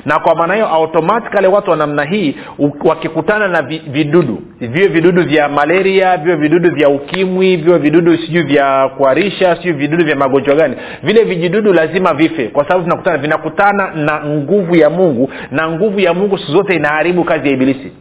na 0.05 0.19
kwa 0.19 0.35
maana 0.35 0.53
hiyo 0.53 0.67
automatikali 0.67 1.47
watu 1.47 1.71
wa 1.71 1.77
namna 1.77 2.03
hii 2.03 2.35
wakikutana 2.83 3.47
na 3.47 3.61
vidudu. 3.61 4.41
Viwe 4.59 4.87
vidudu 4.87 5.23
vya 5.23 5.49
malaria 5.49 6.17
viwe 6.17 6.35
vidudu 6.35 6.69
vya 6.75 6.89
ukimwi 6.89 7.57
viwe 7.57 7.77
vidudu 7.77 8.17
sijui 8.17 8.43
vya 8.43 8.89
kuharisha 8.97 9.55
sijui 9.55 9.73
vidudu 9.73 10.05
vya 10.05 10.15
magonjwa 10.15 10.55
gani. 10.55 10.75
Vile 11.03 11.23
vijidudu 11.23 11.73
lazima 11.73 12.13
vife 12.13 12.47
kwa 12.47 12.63
sababu 12.63 12.83
vinakutana 12.83 13.17
vinakutana 13.17 13.91
na 13.95 14.25
nguvu 14.25 14.75
ya 14.75 14.89
mungu 14.89 15.29
na 15.51 15.69
nguvu 15.69 15.99
ya 15.99 16.13
mungu 16.13 16.37
siku 16.37 16.51
zote 16.51 16.75
inaharibu 16.75 17.23
kazi 17.23 17.47
ya 17.47 17.53
ibilisi. 17.53 17.91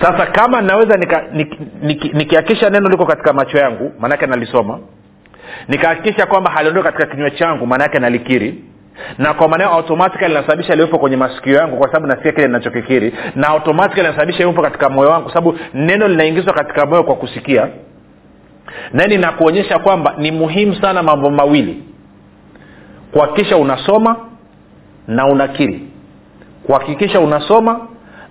Sasa 0.00 0.26
kama 0.26 0.60
naweza 0.60 0.96
nikihakikisha 0.96 1.50
nik, 1.82 2.14
nik, 2.14 2.50
nik 2.50 2.62
neno 2.72 2.88
liko 2.88 3.06
katika 3.06 3.32
macho 3.32 3.58
yangu 3.58 3.92
maanake 4.00 4.26
nalisoma. 4.26 4.78
Nikahakikisha 5.68 6.26
kwamba 6.26 6.50
haliondoki 6.50 6.84
katika 6.84 7.06
kinywa 7.06 7.30
changu 7.30 7.66
maanaake 7.66 7.98
nalikiri 7.98 8.64
na 9.18 9.34
kwa 9.34 9.48
maneo 9.48 9.68
automatikali 9.70 10.34
linasababisha 10.34 10.74
liwepo 10.74 10.98
kwenye 10.98 11.16
masikio 11.16 11.54
yangu 11.54 11.76
kwa 11.76 11.86
sababu 11.86 12.06
nasikia 12.06 12.32
kile 12.32 12.46
ninachokikiri. 12.46 13.14
Na 13.34 13.48
automatikali 13.48 14.02
linasababisha 14.02 14.38
liwepo 14.38 14.62
katika 14.62 14.88
moyo 14.88 15.10
wangu 15.10 15.24
kwa 15.24 15.34
sababu 15.34 15.58
neno 15.74 16.08
linaingizwa 16.08 16.54
katika 16.54 16.86
moyo 16.86 17.02
kwa 17.04 17.14
kusikia. 17.16 17.68
Nani 18.92 19.16
nakuonyesha 19.18 19.78
kwamba 19.78 20.14
ni 20.18 20.30
muhimu 20.32 20.74
sana 20.74 21.02
mambo 21.02 21.30
mawili. 21.30 21.82
Kuhakikisha 23.12 23.56
unasoma 23.56 24.16
na 25.08 25.26
unakiri. 25.26 25.80
Kuhakikisha 26.66 27.20
unasoma 27.20 27.80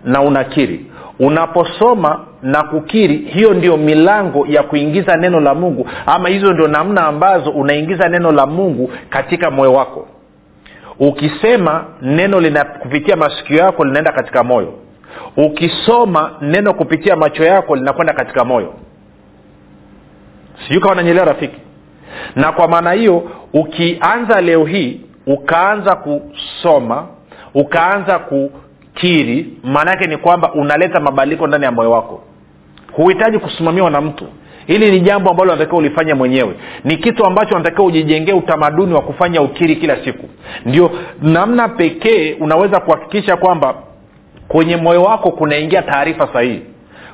na 0.04 0.21
unakiri. 0.21 0.86
Unaposoma 1.19 2.25
na 2.41 2.63
kukiri 2.63 3.17
hiyo 3.17 3.54
ndio 3.54 3.78
milango 3.78 4.47
ya 4.47 4.63
kuingiza 4.63 5.17
neno 5.17 5.39
la 5.39 5.56
mungu 5.56 5.88
ama 6.06 6.30
hizo 6.30 6.54
ndio 6.54 6.67
namna 6.67 7.06
ambazo 7.08 7.49
unaingiza 7.51 8.10
neno 8.10 8.32
la 8.32 8.45
mungu 8.45 8.91
katika 9.10 9.51
moyo 9.51 9.73
wako 9.73 10.08
ukisema 10.99 11.86
neno 12.01 12.39
lina 12.39 12.65
kupitia 12.65 13.15
masikio 13.15 13.58
yako 13.58 13.86
linaenda 13.86 14.12
katika 14.12 14.43
moyo. 14.43 14.73
Ukisoma 15.38 16.31
neno 16.41 16.73
kupitia 16.73 17.15
macho 17.15 17.43
yako 17.43 17.75
linakwenda 17.75 18.13
katika 18.13 18.45
moyo. 18.45 18.73
Sijui 20.63 20.81
kawa 20.81 20.95
nanyelewa 20.95 21.25
rafiki. 21.25 21.62
Na 22.36 22.51
kwa 22.51 22.67
maana 22.67 22.91
hiyo 22.91 23.31
ukianza 23.53 24.41
leo 24.41 24.65
hii 24.65 25.01
ukaanza 25.27 25.95
kusoma 25.95 27.08
ukaanza 27.53 28.19
kukiri 28.19 29.53
maana 29.63 29.91
yake 29.91 30.08
ni 30.08 30.17
kwamba 30.17 30.53
unaleta 30.53 30.99
mabadiliko 30.99 31.47
ndani 31.47 31.65
ya 31.65 31.71
moyo 31.71 31.91
wako. 31.91 32.21
Huhitaji 32.91 33.39
kusimamiwa 33.39 33.89
na 33.91 34.01
mtu 34.01 34.25
hili 34.67 34.91
ni 34.91 34.99
jambo 34.99 35.30
ambalo 35.32 35.49
unatakiwa 35.54 35.78
ulifanya 35.80 36.15
mwenyewe. 36.15 36.54
Ni 36.84 36.97
kitu 36.97 37.25
ambacho 37.25 37.56
unatakiwa 37.56 37.88
ujijengee 37.88 38.34
utamaduni 38.34 38.93
wa 38.93 39.01
kufanya 39.01 39.41
ukiri 39.41 39.75
kila 39.75 40.04
siku. 40.04 40.30
Ndio 40.65 40.91
namna 41.21 41.67
pekee 41.69 42.34
unaweza 42.39 42.80
kuhakikisha 42.80 43.38
kwamba 43.38 43.75
kwenye 44.47 44.78
moyo 44.78 45.04
wako 45.04 45.32
kunaingia 45.32 45.82
taarifa 45.82 46.28
sahihi. 46.34 46.62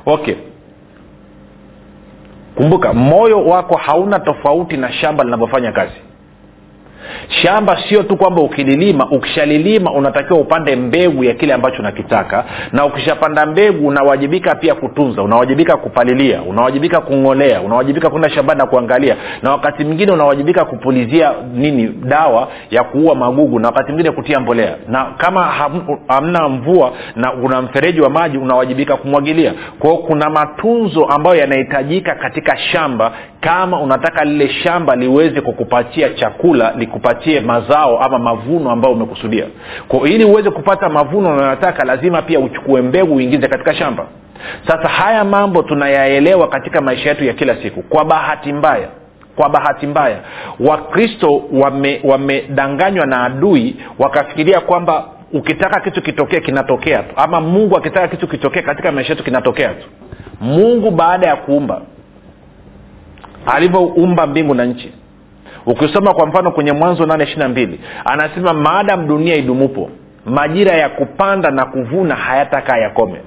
Okay. 0.06 0.36
Kumbuka 2.56 2.94
moyo 2.94 3.46
wako 3.46 3.76
hauna 3.78 4.20
tofauti 4.20 4.78
na 4.78 4.92
shamba 4.92 5.24
linavyofanya 5.24 5.72
kazi 5.72 5.94
shamba 7.28 7.78
sio 7.90 8.04
tu 8.04 8.18
kwamba 8.18 8.42
ukililima 8.42 9.08
ukishalilima 9.12 9.92
unatakiwa 9.94 10.40
upande 10.40 10.76
mbegu 10.76 11.24
ya 11.24 11.34
kile 11.34 11.54
ambacho 11.54 11.80
unakitaka. 11.80 12.46
Na 12.72 12.86
ukishapanda 12.86 13.46
mbegu 13.46 13.88
unawajibika 13.88 14.56
pia 14.56 14.76
kutunza 14.76 15.22
unawajibika 15.24 15.78
kupalilia 15.78 16.42
unawajibika 16.42 17.02
kung'olea 17.02 17.62
unawajibika 17.62 18.10
kwenda 18.10 18.30
shambani 18.30 18.58
na 18.58 18.66
kuangalia. 18.66 19.16
Na 19.42 19.52
wakati 19.52 19.86
mwingine 19.86 20.12
unawajibika 20.12 20.66
kupulizia 20.66 21.32
nini 21.54 21.88
dawa 21.88 22.48
ya 22.72 22.84
kuua 22.84 23.16
magugu 23.16 23.60
na 23.60 23.68
wakati 23.68 23.92
mwingine 23.92 24.12
kutia 24.16 24.40
mbolea. 24.40 24.76
Na 24.88 25.06
kama 25.18 25.44
ham, 25.44 25.82
hamna 26.08 26.50
mvua 26.50 26.92
na 27.16 27.34
una 27.34 27.62
mfereji 27.62 28.02
wa 28.02 28.10
maji 28.10 28.38
unawajibika 28.38 28.98
kumwagilia. 28.98 29.54
Kwao 29.80 29.98
kuna 29.98 30.30
matunzo 30.30 31.06
ambayo 31.06 31.36
yanahitajika 31.36 32.16
katika 32.16 32.58
shamba 32.58 33.12
kama 33.42 33.80
unataka 33.80 34.24
lile 34.26 34.50
shamba 34.50 34.96
liweze 34.96 35.42
kukupatia 35.42 36.10
chakula 36.10 36.74
likupatie 36.78 37.40
mazao 37.40 38.00
ama 38.04 38.20
mavuno 38.20 38.72
ambayo 38.72 38.94
umekusudia. 38.94 39.46
Kwa 39.88 40.10
ili 40.10 40.26
uweze 40.26 40.50
kupata 40.50 40.90
mavuno 40.90 41.34
unayotaka 41.34 41.84
lazima 41.84 42.22
pia 42.22 42.40
uchukue 42.40 42.82
mbegu 42.82 43.16
uingize 43.16 43.48
katika 43.48 43.74
shamba. 43.74 44.06
Sasa 44.68 44.88
haya 44.88 45.24
mambo 45.24 45.64
tunayaelewa 45.64 46.48
katika 46.48 46.82
maisha 46.82 47.10
yetu 47.10 47.24
ya 47.24 47.34
kila 47.34 47.56
siku. 47.56 47.82
Kwa 47.84 48.06
bahati 48.06 48.54
mbaya 48.54 48.88
kwa 49.36 49.50
bahati 49.50 49.88
mbaya 49.88 50.18
wakristo 50.60 51.44
wamedanganywa 52.04 53.02
wame 53.02 53.16
na 53.16 53.24
adui 53.24 53.76
wakafikiria 54.00 54.60
kwamba 54.60 55.06
ukitaka 55.34 55.80
kitu 55.80 56.02
kitokee 56.02 56.40
kinatokea 56.40 57.04
tu. 57.04 57.14
Ama 57.16 57.42
mungu 57.42 57.78
akitaka 57.78 58.08
kitu 58.08 58.28
kitokee 58.28 58.62
katika 58.62 58.92
maisha 58.92 59.14
yetu 59.14 59.24
kinatokea 59.24 59.70
tu. 59.70 59.88
Mungu 60.42 60.92
baada 60.92 61.28
ya 61.28 61.36
kuumba 61.36 61.82
alivyoumba 63.46 64.28
mbingu 64.28 64.54
na 64.54 64.66
nchi. 64.66 64.92
Ukisoma 65.66 66.14
kwa 66.14 66.26
mfano 66.28 66.52
kwenye 66.52 66.72
mwanzo 66.72 67.06
nane 67.06 67.24
ishiri 67.24 67.40
na 67.40 67.50
mbili 67.50 67.80
anasema 68.06 68.54
maadam 68.54 69.08
dunia 69.08 69.36
idumupo 69.36 69.90
majira 70.26 70.74
ya 70.74 70.90
kupanda 70.90 71.52
na 71.52 71.66
kuvuna 71.66 72.16
hayatakaa 72.16 72.78
yakome. 72.78 73.22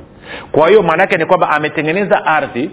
Kwa 0.52 0.68
hiyo 0.68 0.82
maana 0.82 1.02
yake 1.02 1.16
ni 1.16 1.26
kwamba 1.26 1.50
ametengeneza 1.50 2.26
ardhi 2.26 2.70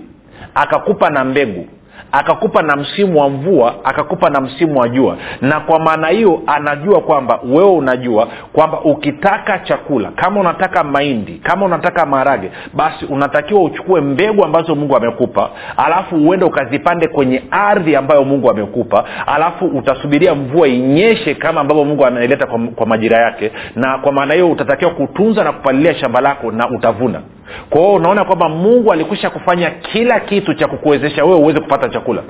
akakupa 0.56 1.10
na 1.10 1.24
mbegu 1.24 1.68
akakupa 2.12 2.62
na 2.62 2.76
msimu 2.76 3.20
wa 3.22 3.30
mvua 3.30 3.76
akakupa 3.84 4.30
na 4.30 4.42
msimu 4.42 4.80
wa 4.80 4.90
jua. 4.90 5.18
Na 5.42 5.60
kwa 5.60 5.80
maana 5.80 6.08
hiyo 6.08 6.42
anajua 6.48 7.02
kwamba 7.02 7.40
wewe 7.44 7.72
unajua 7.72 8.28
kwamba 8.54 8.82
ukitaka 8.82 9.60
chakula 9.60 10.12
kama 10.12 10.40
unataka 10.40 10.84
mahindi 10.84 11.34
kama 11.34 11.66
unataka 11.66 12.06
maharage 12.06 12.52
basi 12.74 13.06
unatakiwa 13.06 13.64
uchukue 13.64 14.02
mbegu 14.02 14.46
ambazo 14.46 14.76
mungu 14.76 14.96
amekupa 14.96 15.50
alafu 15.78 16.16
uende 16.16 16.46
ukazipande 16.46 17.08
kwenye 17.08 17.44
ardhi 17.52 17.96
ambayo 17.96 18.24
mungu 18.24 18.50
amekupa 18.50 19.06
alafu 19.28 19.66
utasubiria 19.66 20.36
mvua 20.36 20.68
inyeshe 20.68 21.36
kama 21.36 21.62
ambavyo 21.62 21.86
mungu 21.86 22.06
kwa, 22.48 22.60
kwa 22.76 22.86
majira 22.86 23.18
yake. 23.18 23.52
Na 23.76 23.98
kwa 23.98 24.12
maana 24.12 24.34
hiyo 24.34 24.52
utatakiwa 24.52 24.92
kutunza 24.92 25.44
na 25.44 25.52
kupalilia 25.52 25.96
shamba 25.96 26.22
lako 26.22 26.52
na 26.52 26.70
utavuna 26.70 27.22
kwa 27.70 27.82
hiyo 27.82 27.94
unaona 27.94 28.26
kwamba 28.26 28.50
mungu 28.50 28.92
alikwisha 28.94 29.30
kufanya 29.30 29.70
kila 29.72 30.20
kitu 30.20 30.54
cha 30.54 30.68
kukuwezesha 30.68 31.26
wewe 31.26 31.38
uweze 31.38 31.60
kupata 31.60 31.90
chakula. 31.90 32.24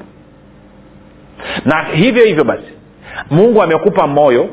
Na 1.65 1.83
hivyo 1.83 2.25
hivyo 2.25 2.43
basi 2.43 2.73
mungu 3.31 3.61
amekupa 3.61 4.07
moyo 4.07 4.49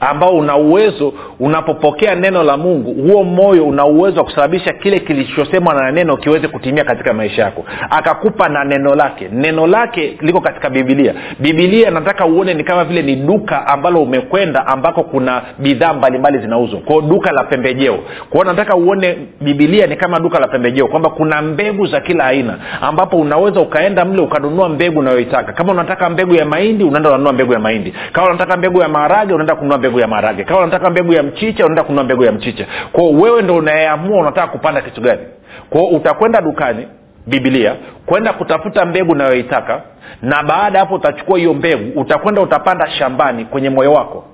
ambao 0.00 0.36
una 0.36 0.56
uwezo 0.56 1.12
unapopokea 1.40 2.14
neno 2.14 2.42
la 2.42 2.56
mungu 2.56 2.94
huo 2.94 3.24
moyo 3.24 3.64
una 3.66 3.84
uwezo 3.86 4.18
wa 4.18 4.24
kusababisha 4.24 4.72
kile 4.72 5.00
kilichosemwa 5.00 5.74
na 5.74 5.90
neno 5.92 6.16
kiweze 6.16 6.48
kutimia 6.48 6.84
katika 6.84 7.12
maisha 7.12 7.42
yako. 7.42 7.64
Akakupa 7.90 8.48
na 8.48 8.64
neno 8.64 8.94
lake. 8.94 9.28
Neno 9.32 9.66
lake 9.66 10.16
liko 10.20 10.40
katika 10.40 10.70
bibilia 10.70 11.14
bibilia 11.38 11.90
nataka 11.90 12.26
uone 12.26 12.54
ni 12.54 12.64
kama 12.64 12.84
vile 12.84 13.02
ni 13.02 13.16
duka 13.16 13.66
ambalo 13.66 14.02
umekwenda 14.02 14.66
ambako 14.66 15.02
kuna 15.02 15.42
bidhaa 15.58 15.92
mbalimbali 15.94 16.38
zinauzwa. 16.38 16.80
Kwao 16.80 17.00
duka 17.00 17.32
la 17.32 17.44
pembejeo. 17.44 17.98
Kwao 18.30 18.44
nataka 18.44 18.76
uone 18.76 19.16
bibilia 19.40 19.86
ni 19.86 19.96
kama 19.96 20.20
duka 20.20 20.38
la 20.38 20.48
pembejeo 20.48 20.86
kwamba 20.88 21.10
kuna 21.10 21.42
mbegu 21.42 21.86
za 21.86 22.00
kila 22.00 22.24
aina 22.24 22.58
ambapo 22.80 23.16
unaweza 23.16 23.60
ukaenda 23.60 24.04
mle 24.04 24.20
ukanunua 24.22 24.68
mbegu 24.68 24.98
unayoitaka. 24.98 25.52
Kama 25.52 25.72
unataka 25.72 26.10
mbegu 26.10 26.34
ya 26.34 26.44
mahindi 26.44 26.84
unaenda 26.84 27.08
unanunua 27.08 27.32
mbegu 27.32 27.52
ya 27.52 27.58
mahindi. 27.58 27.94
Kama 28.12 28.26
unataka 28.28 28.56
mbegu 28.56 28.80
ya 28.80 28.88
maharage 28.88 29.34
unaenda 29.34 29.54
kununua 29.56 29.78
mbegu 29.86 30.00
ya 30.00 30.06
maharage. 30.08 30.44
Kama 30.44 30.60
unataka 30.60 30.90
mbegu 30.90 31.12
ya 31.12 31.22
mchicha 31.22 31.64
unaenda 31.64 31.82
kununua 31.84 32.04
mbegu 32.04 32.24
ya 32.24 32.32
mchicha. 32.32 32.66
Kwao 32.92 33.10
wewe 33.10 33.42
ndo 33.42 33.56
unayeamua 33.56 34.20
unataka 34.20 34.46
kupanda 34.46 34.80
kitu 34.80 35.00
gani. 35.00 35.22
Kwao 35.70 35.84
utakwenda 35.86 36.40
dukani 36.40 36.88
bibilia 37.26 37.74
kwenda 38.06 38.32
kutafuta 38.32 38.84
mbegu 38.84 39.12
unayoitaka 39.12 39.82
na 40.22 40.42
baada 40.42 40.78
ya 40.78 40.84
hapo 40.84 40.94
utachukua 40.94 41.38
hiyo 41.38 41.54
mbegu 41.54 42.00
utakwenda 42.00 42.40
utapanda 42.40 42.90
shambani 42.90 43.44
kwenye 43.44 43.70
moyo 43.70 43.92
wako. 43.92 44.24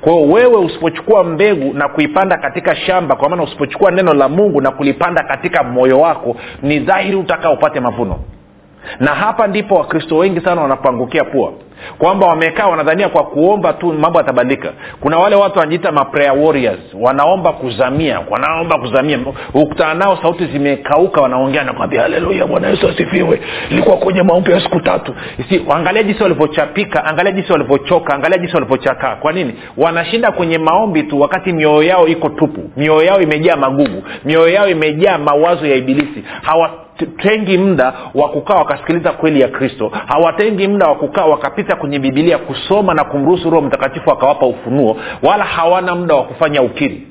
Kwa 0.00 0.12
hiyo 0.12 0.28
wewe 0.28 0.56
usipochukua 0.56 1.24
mbegu 1.24 1.74
na 1.74 1.88
kuipanda 1.88 2.36
katika 2.38 2.76
shamba 2.76 3.16
kwa 3.16 3.28
maana 3.28 3.42
usipochukua 3.42 3.90
neno 3.90 4.14
la 4.14 4.28
mungu 4.28 4.60
na 4.60 4.70
kulipanda 4.70 5.22
katika 5.24 5.62
moyo 5.62 6.00
wako 6.00 6.36
ni 6.62 6.78
dhahiri 6.78 7.16
utakaa 7.16 7.50
upate 7.50 7.80
mavuno. 7.80 8.18
Na 9.00 9.14
hapa 9.14 9.46
ndipo 9.46 9.74
wakristo 9.74 10.16
wengi 10.16 10.40
sana 10.40 10.60
wanapoangukia 10.62 11.24
pua 11.24 11.52
kwamba 11.98 12.26
wamekaa 12.26 12.66
wanadhania 12.66 13.08
kwa 13.08 13.24
kuomba 13.24 13.72
tu 13.72 13.92
mambo 13.92 14.18
yatabadilika. 14.18 14.72
Kuna 15.00 15.18
wale 15.18 15.36
watu 15.36 15.58
wanajiita 15.58 15.92
maprayer 15.92 16.32
warriors 16.38 16.78
wanaomba 17.00 17.52
kuzamia 17.52 18.20
wanaomba 18.30 18.78
kuzamia. 18.78 19.18
Ukutana 19.54 19.94
nao 19.94 20.18
sauti 20.22 20.46
zimekauka 20.46 21.20
wanaongea 21.20 21.64
nakwambia 21.64 22.02
haleluya 22.02 22.46
bwana 22.46 22.68
yesu 22.68 22.88
asifiwe. 22.88 23.40
Ilikuwa 23.70 23.96
kwenye 23.96 24.22
maombi 24.22 24.52
ya 24.52 24.60
siku 24.60 24.80
tatu. 24.80 25.14
Angalia 25.74 26.02
jinsi 26.02 26.22
walivyochapika 26.22 27.04
angalia 27.04 27.32
jinsi 27.32 27.52
walivyochoka 27.52 28.14
angalia 28.14 28.38
jinsi 28.38 28.54
walivyochakaa. 28.54 29.16
Kwa 29.16 29.32
nini? 29.32 29.54
Wanashinda 29.76 30.32
kwenye 30.32 30.58
maombi 30.58 31.02
tu 31.02 31.20
wakati 31.20 31.52
mioyo 31.52 31.82
yao 31.82 32.08
iko 32.08 32.28
tupu. 32.28 32.70
Mioyo 32.76 33.02
yao 33.02 33.20
imejaa 33.20 33.56
magugu. 33.56 34.02
Mioyo 34.24 34.48
yao 34.48 34.68
imejaa 34.68 35.18
mawazo 35.18 35.66
ya 35.66 35.74
ibilisi. 35.76 36.24
Hawatengi 36.42 37.58
muda 37.58 37.92
wa 38.14 38.28
kukaa 38.28 38.54
wakasikiliza 38.54 39.12
kweli 39.12 39.40
ya 39.40 39.48
kristo. 39.48 39.92
Hawatengi 40.06 40.68
muda 40.68 40.86
wa 40.86 40.94
kukaa 40.94 41.24
wakapita 41.24 41.67
kwenye 41.76 41.98
bibilia 41.98 42.38
kusoma 42.38 42.94
na 42.94 43.04
kumruhusu 43.04 43.50
roho 43.50 43.66
mtakatifu 43.66 44.10
akawapa 44.10 44.46
ufunuo 44.46 44.96
wala 45.22 45.44
hawana 45.44 45.94
muda 45.94 46.14
wa 46.14 46.22
kufanya 46.24 46.62
ukiri. 46.62 47.06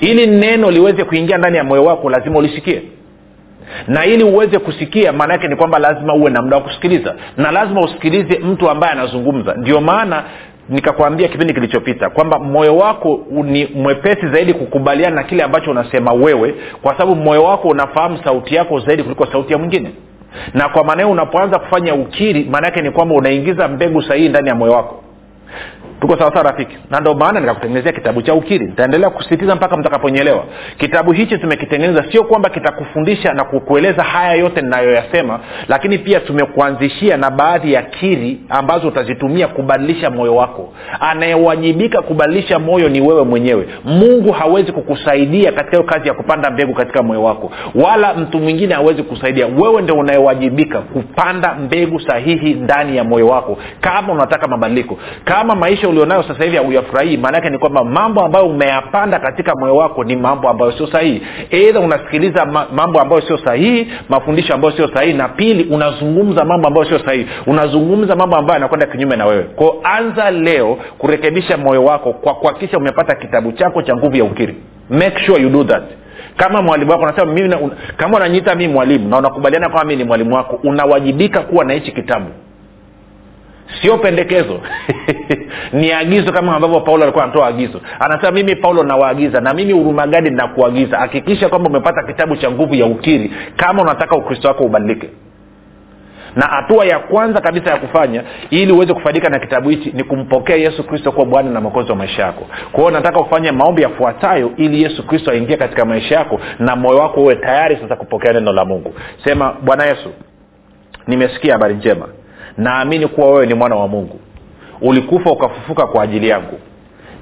Ili 0.00 0.26
neno 0.26 0.70
liweze 0.70 1.04
kuingia 1.04 1.38
ndani 1.38 1.56
ya 1.56 1.64
moyo 1.64 1.84
wako 1.84 2.10
lazima 2.10 2.38
ulisikie. 2.38 2.82
Na 3.88 4.06
ili 4.06 4.24
uweze 4.24 4.58
kusikia 4.58 5.12
maana 5.12 5.32
yake 5.32 5.48
ni 5.48 5.56
kwamba 5.56 5.78
lazima 5.78 6.14
uwe 6.14 6.30
na 6.30 6.42
muda 6.42 6.56
wa 6.56 6.62
kusikiliza. 6.62 7.14
Na 7.36 7.50
lazima 7.50 7.80
usikilize 7.80 8.38
mtu 8.38 8.70
ambaye 8.70 8.92
anazungumza. 8.92 9.54
Ndio 9.54 9.80
maana 9.80 10.24
nikakwambia 10.68 11.28
kipindi 11.28 11.54
kilichopita 11.54 12.10
kwamba 12.10 12.38
moyo 12.38 12.76
wako 12.76 13.20
ni 13.44 13.66
mwepesi 13.66 14.28
zaidi 14.28 14.54
kukubaliana 14.54 15.16
na 15.16 15.22
kile 15.22 15.42
ambacho 15.42 15.70
unasema 15.70 16.12
wewe 16.12 16.54
kwa 16.82 16.92
sababu 16.92 17.14
moyo 17.16 17.44
wako 17.44 17.68
unafahamu 17.68 18.18
sauti 18.24 18.54
yako 18.54 18.80
zaidi 18.80 19.02
kuliko 19.02 19.26
sauti 19.26 19.52
ya 19.52 19.58
mwingine 19.58 19.90
na 20.54 20.68
kwa 20.68 20.84
maana 20.84 21.02
hiyo 21.02 21.12
unapoanza 21.12 21.58
kufanya 21.58 21.94
ukiri 21.94 22.44
maana 22.44 22.66
yake 22.66 22.82
ni 22.82 22.90
kwamba 22.90 23.14
unaingiza 23.14 23.68
mbegu 23.68 24.02
sahihi 24.02 24.28
ndani 24.28 24.48
ya 24.48 24.54
moyo 24.54 24.72
wako 24.72 25.02
tuko 26.00 26.16
sawasawa 26.18 26.42
rafiki. 26.42 26.76
Na 26.90 27.00
ndio 27.00 27.14
maana 27.14 27.40
nikakutengenezea 27.40 27.92
kitabu 27.92 28.22
cha 28.22 28.34
ukiri. 28.34 28.66
Nitaendelea 28.66 29.10
kusisitiza 29.10 29.54
mpaka 29.54 29.76
mtakaponyelewa 29.76 30.44
kitabu 30.78 31.12
hichi 31.12 31.38
tumekitengeneza 31.38 32.04
sio 32.12 32.24
kwamba 32.24 32.50
kitakufundisha 32.50 33.32
na 33.34 33.44
kukueleza 33.44 34.02
haya 34.02 34.32
yote 34.34 34.60
ninayoyasema 34.62 35.40
lakini 35.68 35.98
pia 35.98 36.20
tumekuanzishia 36.20 37.16
na 37.16 37.30
baadhi 37.30 37.72
ya 37.72 37.82
kiri 37.82 38.40
ambazo 38.48 38.88
utazitumia 38.88 39.48
kubadilisha 39.48 40.10
moyo 40.10 40.34
wako. 40.36 40.72
Anayewajibika 41.00 42.02
kubadilisha 42.02 42.58
moyo 42.58 42.88
ni 42.88 43.00
wewe 43.00 43.24
mwenyewe. 43.24 43.68
Mungu 43.84 44.32
hawezi 44.32 44.72
kukusaidia 44.72 45.52
katika 45.52 45.70
hiyo 45.76 45.82
kazi 45.88 46.08
ya 46.08 46.14
kupanda 46.14 46.50
mbegu 46.50 46.74
katika 46.74 47.02
moyo 47.02 47.22
wako. 47.22 47.52
Wala 47.74 48.14
mtu 48.14 48.38
mwingine 48.38 48.74
hawezi 48.74 49.02
kusaidia. 49.02 49.46
Wewe 49.46 49.82
ndio 49.82 49.94
unayewajibika 49.94 50.80
kupanda 50.80 51.54
mbegu 51.54 52.00
sahihi 52.00 52.54
ndani 52.54 52.96
ya 52.96 53.04
moyo 53.04 53.26
wako 53.26 53.58
kama 53.80 54.12
unataka 54.12 54.48
mabadiliko. 54.48 54.98
Kama 55.24 55.54
maisha 55.54 55.88
ulionayo 55.90 56.22
sasa 56.22 56.44
hivi 56.44 56.56
hauyafurahii. 56.56 57.16
Maanaake 57.16 57.50
ni 57.50 57.58
kwamba 57.58 57.84
mambo 57.84 58.20
ambayo 58.24 58.46
umeyapanda 58.46 59.18
katika 59.18 59.54
moyo 59.54 59.76
wako 59.76 60.04
ni 60.04 60.16
mambo 60.16 60.48
ambayo 60.48 60.72
sio 60.72 60.86
sahihi. 60.86 61.22
Eidha 61.50 61.80
unasikiliza 61.80 62.46
ma- 62.46 62.66
mambo 62.72 63.00
ambayo 63.00 63.22
sio 63.22 63.38
sahihi 63.38 63.92
mafundisho 64.08 64.54
ambayo 64.54 64.74
sio 64.76 64.88
sahihi 64.88 65.14
na 65.18 65.28
pili 65.28 65.64
unazungumza 65.64 66.44
mambo 66.44 66.68
ambayo 66.68 66.86
sio 66.86 66.98
sahihi. 66.98 67.26
Unazungumza 67.46 68.16
mambo 68.16 68.36
ambayo 68.36 68.54
yanakwenda 68.54 68.86
kinyume 68.86 69.16
na 69.16 69.26
wewe. 69.26 69.42
Kwao 69.42 69.76
anza 69.82 70.30
leo 70.30 70.78
kurekebisha 70.98 71.56
moyo 71.56 71.84
wako 71.84 72.12
kwa 72.12 72.34
kuhakikisha 72.34 72.78
umepata 72.78 73.14
kitabu 73.14 73.52
chako 73.52 73.82
cha 73.82 73.96
nguvu 73.96 74.16
ya 74.16 74.24
ukiri. 74.24 74.54
Make 74.90 75.18
sure 75.26 75.42
you 75.42 75.48
do 75.50 75.64
that. 75.64 75.82
Kama 76.36 76.62
mwalimu 76.62 76.90
wako 76.90 77.06
nasema 77.06 77.32
mimi 77.32 77.48
na- 77.48 77.58
un- 77.60 77.70
kama 77.96 78.16
unanyiita 78.16 78.54
mii 78.54 78.68
mwalimu 78.68 79.08
na 79.08 79.18
unakubaliana 79.18 79.68
kwamba 79.68 79.84
mi 79.84 79.96
ni 79.96 80.04
mwalimu 80.04 80.34
wako 80.34 80.60
unawajibika 80.64 81.40
kuwa 81.40 81.64
na 81.64 81.72
hichi 81.72 81.92
kitabu 81.92 82.26
sio 83.82 83.98
pendekezo. 83.98 84.60
Ni 85.72 85.92
agizo 85.92 86.32
kama 86.32 86.56
ambavyo 86.56 86.80
paulo 86.80 87.02
alikuwa 87.02 87.24
anatoa 87.24 87.46
agizo. 87.46 87.80
Anasema 88.00 88.32
mimi 88.32 88.56
paulo 88.56 88.82
nawaagiza 88.82 89.40
na 89.40 89.54
mimi 89.54 89.72
urumagadi 89.72 90.30
nakuagiza? 90.30 90.98
Hakikisha 90.98 91.48
kwamba 91.48 91.70
umepata 91.70 92.02
kitabu 92.02 92.36
cha 92.36 92.50
nguvu 92.50 92.74
ya 92.74 92.86
ukiri 92.86 93.32
kama 93.56 93.82
unataka 93.82 94.16
ukristo 94.16 94.48
wako 94.48 94.64
ubadilike. 94.64 95.08
Na 96.36 96.46
hatua 96.46 96.84
ya 96.84 96.98
kwanza 96.98 97.40
kabisa 97.40 97.70
ya 97.70 97.76
kufanya 97.76 98.22
ili 98.50 98.72
uweze 98.72 98.94
kufaidika 98.94 99.28
na 99.28 99.38
kitabu 99.38 99.68
hichi 99.68 99.92
ni 99.92 100.04
kumpokea 100.04 100.56
yesu 100.56 100.84
kristo 100.84 101.12
kuwa 101.12 101.26
bwana 101.26 101.50
na 101.50 101.60
mwokozi 101.60 101.90
wa 101.90 101.96
maisha 101.96 102.22
yako. 102.22 102.46
Kwa 102.72 102.80
hiyo 102.80 102.90
nataka 102.90 103.20
ufanye 103.20 103.52
maombi 103.52 103.82
yafuatayo 103.82 104.50
ili 104.56 104.82
yesu 104.82 105.06
kristo 105.06 105.30
aingie 105.30 105.56
katika 105.56 105.84
maisha 105.84 106.14
yako 106.14 106.40
na 106.58 106.76
moyo 106.76 106.98
wako 106.98 107.20
uwe 107.20 107.36
tayari 107.36 107.76
sasa 107.76 107.96
kupokea 107.96 108.32
neno 108.32 108.52
la 108.52 108.64
mungu. 108.64 108.94
Sema 109.24 109.56
bwana 109.62 109.86
yesu 109.86 110.12
nimesikia 111.06 111.52
habari 111.52 111.74
njema 111.74 112.08
naamini 112.58 113.06
kuwa 113.06 113.30
wewe 113.30 113.46
ni 113.46 113.54
mwana 113.54 113.76
wa 113.76 113.88
mungu. 113.88 114.20
Ulikufa 114.80 115.30
ukafufuka 115.30 115.86
kwa 115.86 116.02
ajili 116.04 116.28
yangu. 116.28 116.58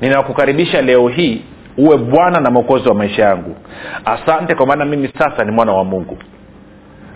Ninakukaribisha 0.01 0.83
leo 0.83 1.09
hii 1.09 1.43
uwe 1.79 1.97
bwana 1.97 2.41
na 2.41 2.51
mwokozi 2.51 2.89
wa 2.89 2.95
maisha 2.95 3.23
yangu. 3.25 3.57
Asante 4.05 4.55
kwa 4.55 4.67
maana 4.67 4.85
mimi 4.85 5.11
sasa 5.19 5.45
ni 5.45 5.51
mwana 5.51 5.73
wa 5.73 5.85
mungu. 5.85 6.19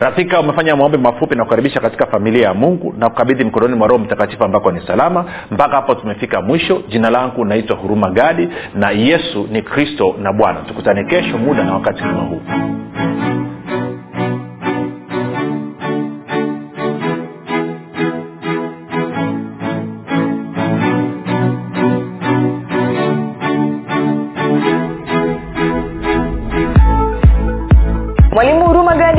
Rafika 0.00 0.40
umefanya 0.40 0.76
maombi 0.76 0.98
mafupi 0.98 1.34
na 1.36 1.44
kukaribisha 1.44 1.80
katika 1.80 2.06
familia 2.06 2.46
ya 2.48 2.54
mungu 2.54 2.94
na 2.98 3.08
kukabidhi 3.10 3.44
mkononi 3.44 3.74
mwa 3.74 3.88
roho 3.88 4.04
mtakatifu 4.04 4.44
ambako 4.44 4.72
ni 4.72 4.80
salama. 4.86 5.24
Mpaka 5.50 5.76
hapo 5.76 5.94
tumefika 5.94 6.40
mwisho. 6.42 6.82
Jina 6.88 7.10
langu 7.10 7.44
naitwa 7.44 7.76
huruma 7.76 8.10
gadi 8.10 8.48
na 8.74 8.90
yesu 8.90 9.48
ni 9.50 9.62
kristo 9.62 10.14
na 10.22 10.32
bwana. 10.32 10.60
Tukutane 10.60 11.04
kesho 11.04 11.38
muda 11.38 11.64
na 11.64 11.74
wakati 11.74 12.02
kama 12.02 12.20
huu 12.20 12.40